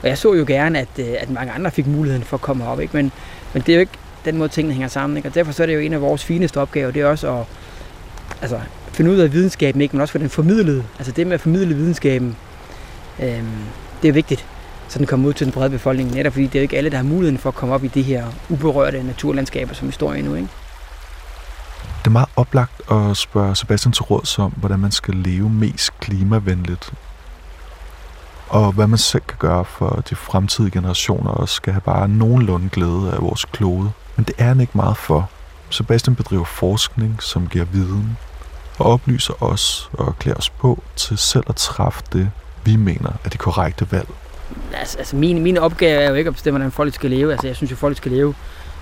Og 0.03 0.09
jeg 0.09 0.17
så 0.17 0.33
jo 0.33 0.45
gerne, 0.47 0.79
at, 0.79 0.87
øh, 0.99 1.07
at 1.19 1.29
mange 1.29 1.51
andre 1.51 1.71
fik 1.71 1.87
muligheden 1.87 2.23
for 2.23 2.37
at 2.37 2.41
komme 2.41 2.63
herop, 2.63 2.79
ikke? 2.81 2.97
Men, 2.97 3.11
men 3.53 3.63
det 3.65 3.69
er 3.69 3.73
jo 3.73 3.79
ikke 3.79 3.91
den 4.25 4.37
måde, 4.37 4.49
tingene 4.49 4.73
hænger 4.73 4.87
sammen, 4.87 5.17
ikke? 5.17 5.29
Og 5.29 5.35
derfor 5.35 5.51
så 5.51 5.63
er 5.63 5.67
det 5.67 5.75
jo 5.75 5.79
en 5.79 5.93
af 5.93 6.01
vores 6.01 6.23
fineste 6.23 6.57
opgaver, 6.57 6.91
det 6.91 7.01
er 7.01 7.05
også 7.05 7.37
at 7.37 7.45
altså, 8.41 8.59
finde 8.93 9.11
ud 9.11 9.17
af 9.17 9.33
videnskaben, 9.33 9.81
ikke? 9.81 9.95
men 9.95 10.01
også 10.01 10.11
få 10.11 10.17
den 10.17 10.29
formidlet. 10.29 10.85
Altså 10.97 11.11
det 11.11 11.27
med 11.27 11.33
at 11.33 11.41
formidle 11.41 11.75
videnskaben, 11.75 12.35
øhm, 13.19 13.47
det 14.01 14.07
er 14.07 14.13
vigtigt 14.13 14.45
så 14.91 14.99
den 14.99 15.07
kommer 15.07 15.29
ud 15.29 15.33
til 15.33 15.45
den 15.45 15.53
brede 15.53 15.69
befolkning, 15.69 16.11
netop 16.11 16.33
fordi 16.33 16.45
det 16.45 16.55
er 16.55 16.59
jo 16.59 16.61
ikke 16.61 16.77
alle, 16.77 16.89
der 16.89 16.97
har 16.97 17.03
muligheden 17.03 17.37
for 17.37 17.49
at 17.49 17.55
komme 17.55 17.75
op 17.75 17.83
i 17.83 17.87
de 17.87 18.01
her 18.01 18.25
uberørte 18.49 19.03
naturlandskaber, 19.03 19.73
som 19.73 19.87
vi 19.87 19.93
står 19.93 20.13
i 20.13 20.21
nu. 20.21 20.35
Ikke? 20.35 20.47
Det 22.01 22.07
er 22.07 22.11
meget 22.11 22.29
oplagt 22.35 22.91
at 22.91 23.17
spørge 23.17 23.55
Sebastian 23.55 23.91
til 23.91 24.03
råds 24.03 24.39
om, 24.39 24.51
hvordan 24.51 24.79
man 24.79 24.91
skal 24.91 25.15
leve 25.15 25.49
mest 25.49 25.99
klimavenligt. 25.99 26.93
Og 28.49 28.71
hvad 28.71 28.87
man 28.87 28.97
selv 28.97 29.23
kan 29.27 29.37
gøre 29.39 29.65
for 29.65 29.89
at 29.89 30.09
de 30.09 30.15
fremtidige 30.15 30.71
generationer 30.71 31.31
også 31.31 31.55
skal 31.55 31.73
have 31.73 31.81
bare 31.81 32.07
nogenlunde 32.07 32.69
glæde 32.69 33.11
af 33.13 33.21
vores 33.21 33.45
klode. 33.45 33.91
Men 34.15 34.25
det 34.25 34.35
er 34.37 34.43
han 34.43 34.59
ikke 34.59 34.71
meget 34.75 34.97
for. 34.97 35.29
Sebastian 35.69 36.15
bedriver 36.15 36.45
forskning, 36.45 37.23
som 37.23 37.47
giver 37.47 37.65
viden, 37.65 38.17
og 38.79 38.85
oplyser 38.85 39.43
os 39.43 39.89
og 39.93 40.19
klæder 40.19 40.37
os 40.37 40.49
på 40.49 40.83
til 40.95 41.17
selv 41.17 41.43
at 41.47 41.55
træffe 41.55 42.01
det, 42.13 42.31
vi 42.63 42.75
mener 42.75 43.11
er 43.25 43.29
det 43.29 43.39
korrekte 43.39 43.91
valg. 43.91 44.07
Altså, 44.73 44.97
altså 44.97 45.15
min, 45.15 45.43
min 45.43 45.57
opgave 45.57 46.01
er 46.01 46.09
jo 46.09 46.15
ikke 46.15 46.27
at 46.27 46.33
bestemme, 46.33 46.57
hvordan 46.57 46.71
folk 46.71 46.93
skal 46.93 47.09
leve. 47.09 47.31
Altså, 47.31 47.47
jeg 47.47 47.55
synes 47.55 47.71
jo, 47.71 47.75
folk 47.75 47.97
skal 47.97 48.11
leve, 48.11 48.33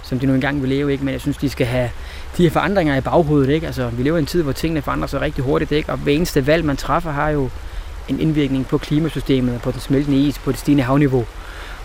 som 0.09 0.19
de 0.19 0.25
nu 0.25 0.33
engang 0.33 0.61
vil 0.61 0.69
leve, 0.69 0.91
ikke? 0.91 1.05
men 1.05 1.11
jeg 1.11 1.21
synes, 1.21 1.37
de 1.37 1.49
skal 1.49 1.67
have 1.67 1.89
de 2.37 2.43
her 2.43 2.49
forandringer 2.49 2.95
i 2.95 3.01
baghovedet. 3.01 3.49
Ikke? 3.49 3.67
Altså, 3.67 3.89
vi 3.89 4.03
lever 4.03 4.17
i 4.17 4.19
en 4.19 4.25
tid, 4.25 4.43
hvor 4.43 4.51
tingene 4.51 4.81
forandrer 4.81 5.07
sig 5.07 5.21
rigtig 5.21 5.43
hurtigt, 5.43 5.71
ikke? 5.71 5.91
og 5.91 5.97
hver 5.97 6.13
eneste 6.13 6.47
valg, 6.47 6.65
man 6.65 6.77
træffer, 6.77 7.11
har 7.11 7.29
jo 7.29 7.49
en 8.07 8.19
indvirkning 8.19 8.67
på 8.67 8.77
klimasystemet, 8.77 9.61
på 9.61 9.71
den 9.71 9.79
smeltende 9.79 10.17
is, 10.17 10.39
på 10.39 10.51
det 10.51 10.59
stigende 10.59 10.83
havniveau. 10.83 11.25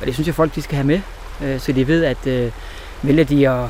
Og 0.00 0.06
det 0.06 0.14
synes 0.14 0.26
jeg, 0.26 0.34
folk 0.34 0.54
de 0.54 0.62
skal 0.62 0.76
have 0.76 0.86
med, 0.86 1.00
øh, 1.44 1.60
så 1.60 1.72
de 1.72 1.88
ved, 1.88 2.04
at 2.04 2.26
øh, 2.26 2.50
vælger 3.02 3.24
de 3.24 3.48
at 3.48 3.68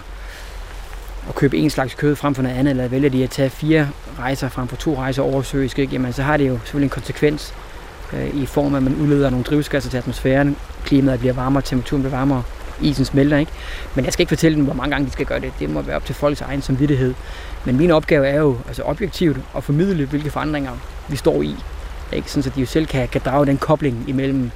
at 1.28 1.34
købe 1.34 1.56
en 1.56 1.70
slags 1.70 1.94
kød 1.94 2.16
frem 2.16 2.34
for 2.34 2.42
noget 2.42 2.56
andet, 2.56 2.70
eller 2.70 2.88
vælger 2.88 3.10
de 3.10 3.24
at 3.24 3.30
tage 3.30 3.50
fire 3.50 3.88
rejser 4.18 4.48
frem 4.48 4.68
for 4.68 4.76
to 4.76 4.96
rejser 4.96 5.22
oversøisk, 5.22 5.78
ikke? 5.78 5.92
Jamen, 5.92 6.12
så 6.12 6.22
har 6.22 6.36
det 6.36 6.48
jo 6.48 6.58
selvfølgelig 6.58 6.86
en 6.86 6.90
konsekvens 6.90 7.54
øh, 8.12 8.34
i 8.34 8.46
form 8.46 8.74
af, 8.74 8.78
at 8.78 8.82
man 8.82 8.96
udleder 8.96 9.30
nogle 9.30 9.44
drivhusgasser 9.44 9.90
til 9.90 9.98
atmosfæren, 9.98 10.56
klimaet 10.84 11.20
bliver 11.20 11.34
varmere, 11.34 11.62
temperaturen 11.62 12.02
bliver 12.02 12.16
varmere, 12.16 12.42
isen 12.80 13.04
smelter, 13.04 13.36
ikke? 13.36 13.52
Men 13.94 14.04
jeg 14.04 14.12
skal 14.12 14.22
ikke 14.22 14.30
fortælle 14.30 14.56
dem, 14.56 14.64
hvor 14.64 14.74
mange 14.74 14.90
gange 14.90 15.06
de 15.06 15.12
skal 15.12 15.26
gøre 15.26 15.40
det. 15.40 15.52
Det 15.58 15.70
må 15.70 15.82
være 15.82 15.96
op 15.96 16.04
til 16.04 16.14
folks 16.14 16.40
egen 16.40 16.62
samvittighed. 16.62 17.14
Men 17.64 17.76
min 17.76 17.90
opgave 17.90 18.26
er 18.26 18.40
jo 18.40 18.56
altså 18.66 18.82
objektivt 18.82 19.38
at 19.56 19.64
formidle, 19.64 20.06
hvilke 20.06 20.30
forandringer 20.30 20.72
vi 21.08 21.16
står 21.16 21.42
i. 21.42 21.56
Ikke? 22.12 22.30
Sådan, 22.30 22.42
så 22.42 22.50
de 22.50 22.60
jo 22.60 22.66
selv 22.66 22.86
kan, 22.86 23.08
kan 23.08 23.20
drage 23.24 23.46
den 23.46 23.58
kobling 23.58 24.04
imellem 24.08 24.50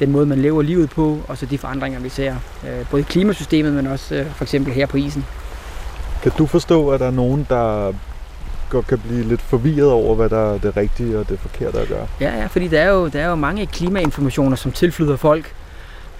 den 0.00 0.10
måde, 0.10 0.26
man 0.26 0.38
lever 0.38 0.62
livet 0.62 0.90
på, 0.90 1.18
og 1.28 1.38
så 1.38 1.46
de 1.46 1.58
forandringer, 1.58 2.00
vi 2.00 2.08
ser. 2.08 2.36
Øh, 2.64 2.86
både 2.90 3.02
i 3.02 3.04
klimasystemet, 3.08 3.72
men 3.72 3.86
også 3.86 4.14
øh, 4.14 4.26
for 4.34 4.44
eksempel 4.44 4.72
her 4.72 4.86
på 4.86 4.96
isen. 4.96 5.24
Kan 6.22 6.32
du 6.38 6.46
forstå, 6.46 6.88
at 6.88 7.00
der 7.00 7.06
er 7.06 7.10
nogen, 7.10 7.46
der 7.48 7.92
godt 8.70 8.86
kan 8.86 8.98
blive 8.98 9.22
lidt 9.22 9.42
forvirret 9.42 9.90
over, 9.90 10.14
hvad 10.14 10.28
der 10.28 10.54
er 10.54 10.58
det 10.58 10.76
rigtige 10.76 11.18
og 11.18 11.28
det 11.28 11.40
forkerte 11.40 11.78
at 11.78 11.88
gøre? 11.88 12.06
Ja, 12.20 12.36
ja 12.36 12.46
fordi 12.46 12.68
der 12.68 12.80
er, 12.80 12.90
jo, 12.90 13.08
der 13.08 13.20
er 13.20 13.28
jo 13.28 13.34
mange 13.34 13.66
klimainformationer, 13.66 14.56
som 14.56 14.72
tilflyder 14.72 15.16
folk. 15.16 15.54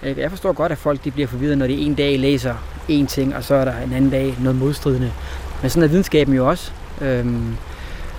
Øh, 0.03 0.19
jeg 0.19 0.31
forstår 0.31 0.53
godt, 0.53 0.73
at 0.73 0.79
folk 0.79 1.05
de 1.05 1.11
bliver 1.11 1.29
forvirret, 1.29 1.59
når 1.59 1.67
de 1.67 1.75
en 1.75 1.95
dag 1.95 2.19
læser 2.19 2.55
en 2.89 3.07
ting, 3.07 3.37
og 3.37 3.45
så 3.45 3.55
er 3.55 3.65
der 3.65 3.73
en 3.87 3.93
anden 3.93 4.11
dag 4.11 4.35
noget 4.41 4.59
modstridende. 4.59 5.13
Men 5.63 5.71
sådan 5.71 5.83
er 5.83 5.89
videnskaben 5.89 6.35
jo 6.35 6.49
også. 6.49 6.73
Øhm, 7.01 7.57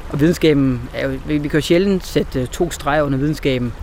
og 0.10 0.20
videnskaben 0.20 0.90
er 0.94 1.08
jo, 1.08 1.20
vi 1.26 1.38
kan 1.38 1.52
jo 1.54 1.62
sjældent 1.62 2.06
sætte 2.06 2.42
øh, 2.42 2.48
to 2.48 2.72
streger 2.72 3.02
under 3.02 3.18
videnskaben. 3.18 3.74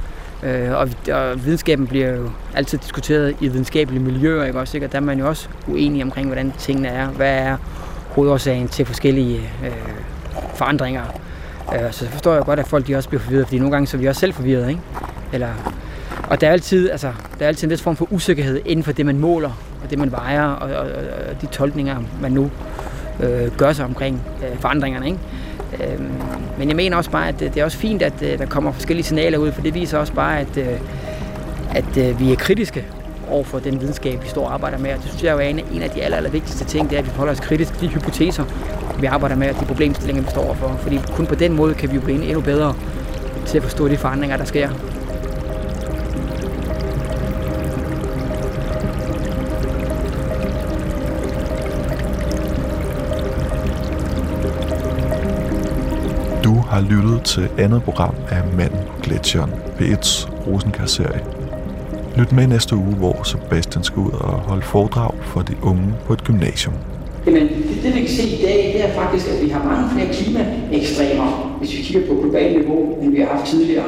Øh, 0.43 0.71
og, 0.71 0.89
og 1.13 1.45
videnskaben 1.45 1.87
bliver 1.87 2.11
jo 2.11 2.31
altid 2.55 2.79
diskuteret 2.79 3.37
i 3.41 3.49
videnskabelige 3.49 4.03
miljøer, 4.03 4.45
ikke 4.45 4.61
også? 4.61 4.77
Ikke? 4.77 4.87
Og 4.87 4.93
der 4.93 4.99
er 4.99 5.03
man 5.03 5.19
jo 5.19 5.29
også 5.29 5.49
uenig 5.69 6.03
omkring, 6.03 6.27
hvordan 6.27 6.53
tingene 6.59 6.89
er. 6.89 7.09
Hvad 7.09 7.39
er 7.39 7.57
hovedårsagen 8.09 8.69
til 8.69 8.87
forskellige 8.87 9.51
øh, 9.65 9.73
forandringer? 10.55 11.03
Øh, 11.75 11.93
så 11.93 12.09
forstår 12.09 12.35
jeg 12.35 12.45
godt, 12.45 12.61
at 12.61 12.67
folk 12.67 12.87
de 12.87 12.97
også 12.97 13.09
bliver 13.09 13.23
forvirret, 13.23 13.47
fordi 13.47 13.59
nogle 13.59 13.73
gange 13.73 13.87
så 13.87 13.97
er 13.97 14.01
vi 14.01 14.07
også 14.07 14.21
selv 14.21 14.33
forvirret, 14.33 14.69
ikke? 14.69 14.81
Eller, 15.33 15.49
og 16.23 16.41
der 16.41 16.49
er, 16.49 16.53
altid, 16.53 16.91
altså, 16.91 17.13
der 17.39 17.45
er 17.45 17.49
altid 17.49 17.65
en 17.65 17.71
vis 17.71 17.83
form 17.83 17.97
for 17.97 18.13
usikkerhed 18.13 18.61
inden 18.65 18.83
for 18.83 18.93
det, 18.93 19.07
man 19.07 19.19
måler, 19.19 19.51
og 19.85 19.91
det, 19.91 19.99
man 19.99 20.13
vejer, 20.13 20.49
og, 20.49 20.71
og, 20.71 20.87
og 21.31 21.43
de 21.43 21.47
tolkninger, 21.47 21.97
man 22.21 22.33
nu 22.33 22.51
øh, 23.21 23.57
gør 23.57 23.73
sig 23.73 23.85
omkring 23.85 24.23
øh, 24.43 24.59
forandringerne, 24.61 25.07
ikke? 25.07 25.19
Øh, 25.73 26.01
men 26.59 26.69
jeg 26.69 26.77
mener 26.77 26.97
også 26.97 27.11
bare, 27.11 27.29
at 27.29 27.43
øh, 27.43 27.55
det 27.55 27.61
er 27.61 27.65
også 27.65 27.79
fint, 27.79 28.03
at 28.03 28.23
øh, 28.23 28.39
der 28.39 28.47
kommer 28.47 28.73
forskellige 28.73 29.05
signaler 29.05 29.39
ud, 29.39 29.53
for 29.53 29.63
det 29.63 29.75
viser 29.75 29.99
også 29.99 30.13
bare, 30.13 30.41
at, 30.41 30.57
øh, 30.57 30.67
at 31.75 31.97
øh, 31.97 32.21
vi 32.21 32.33
er 32.33 32.37
kritiske 32.37 32.85
over 33.31 33.45
for 33.45 33.59
den 33.59 33.81
videnskab, 33.81 34.23
vi 34.23 34.29
står 34.29 34.47
og 34.47 34.55
arbejder 34.55 34.79
med. 34.79 34.91
Og 34.91 34.97
det 34.97 35.09
synes 35.09 35.25
jeg 35.25 35.33
jo 35.33 35.39
er 35.39 35.43
en, 35.43 35.61
en 35.73 35.83
af 35.83 35.91
de 35.91 36.03
aller, 36.03 36.17
aller 36.17 36.31
vigtigste 36.31 36.65
ting, 36.65 36.91
det 36.91 36.97
er, 36.97 37.01
at 37.01 37.07
vi 37.07 37.11
forholder 37.11 37.33
os 37.33 37.41
kritisk 37.41 37.73
til 37.73 37.81
de 37.81 37.95
hypoteser, 37.95 38.45
vi 39.01 39.07
arbejder 39.07 39.37
med, 39.37 39.51
og 39.51 39.61
de 39.61 39.65
problemstillinger, 39.65 40.23
vi 40.23 40.31
står 40.31 40.45
overfor. 40.45 40.77
Fordi 40.81 41.01
kun 41.13 41.27
på 41.27 41.35
den 41.35 41.53
måde 41.53 41.75
kan 41.75 41.91
vi 41.91 41.95
jo 41.95 42.01
blive 42.01 42.25
endnu 42.25 42.41
bedre 42.41 42.75
til 43.47 43.59
at 43.59 43.63
forstå 43.63 43.89
de 43.89 43.97
forandringer, 43.97 44.37
der 44.37 44.45
sker. 44.45 44.69
Har 56.77 56.83
lyttet 56.83 57.23
til 57.23 57.49
andet 57.59 57.83
program 57.83 58.15
af 58.31 58.41
Manden 58.57 58.79
på 58.89 58.95
Gletsjeren, 59.03 59.53
P1's 59.79 60.29
Rosenkær-serie. 60.47 61.21
Lyt 62.17 62.33
med 62.33 62.47
næste 62.47 62.77
uge, 62.77 62.95
hvor 62.95 63.23
Sebastian 63.23 63.85
skal 63.85 63.99
ud 63.99 64.11
og 64.11 64.33
holde 64.33 64.63
foredrag 64.63 65.11
for 65.23 65.41
de 65.41 65.55
unge 65.63 65.95
på 66.07 66.13
et 66.13 66.25
gymnasium. 66.25 66.75
Jamen, 67.27 67.43
det, 67.43 67.83
det 67.83 67.95
vi 67.95 68.01
kan 68.01 68.09
se 68.09 68.23
i 68.23 68.43
dag, 68.43 68.73
det 68.75 68.85
er 68.89 68.95
faktisk, 68.95 69.27
at 69.29 69.45
vi 69.45 69.49
har 69.49 69.65
mange 69.65 69.91
flere 69.95 70.09
klimaekstremer, 70.15 71.57
hvis 71.59 71.73
vi 71.77 71.83
kigger 71.83 72.09
på 72.09 72.21
globalt 72.21 72.59
niveau, 72.59 72.99
end 73.03 73.11
vi 73.11 73.21
har 73.21 73.29
haft 73.37 73.47
tidligere. 73.47 73.85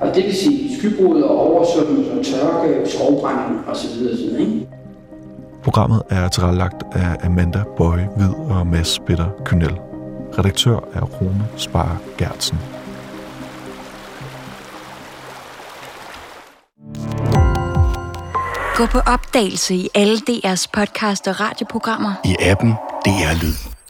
Og 0.00 0.14
det 0.14 0.24
vil 0.24 0.34
sige 0.34 0.78
skybrud 0.78 1.22
og 1.22 1.38
oversvømmelse 1.50 2.10
og 2.12 2.24
tørke, 2.24 2.90
skovbrænding 2.90 3.60
osv. 3.68 3.88
osv. 4.12 4.40
Ikke? 4.40 4.66
Programmet 5.64 6.02
er 6.10 6.28
tilrettelagt 6.28 6.82
af 6.92 7.26
Amanda 7.26 7.62
Bøje 7.76 8.08
Hvid 8.16 8.34
og 8.50 8.66
Mads 8.66 8.98
Bitter 9.06 9.28
Kynel. 9.44 9.91
Redaktør 10.38 10.80
er 10.94 11.02
Rune 11.02 11.48
Spar 11.56 11.96
Gertsen. 12.18 12.58
Gå 18.76 18.86
på 18.86 18.98
opdagelse 18.98 19.74
i 19.74 19.88
alle 19.94 20.16
DR's 20.16 20.66
podcast 20.72 21.28
og 21.28 21.40
radioprogrammer. 21.40 22.12
I 22.24 22.36
appen 22.40 22.70
DR 23.04 23.42
Lyd. 23.42 23.81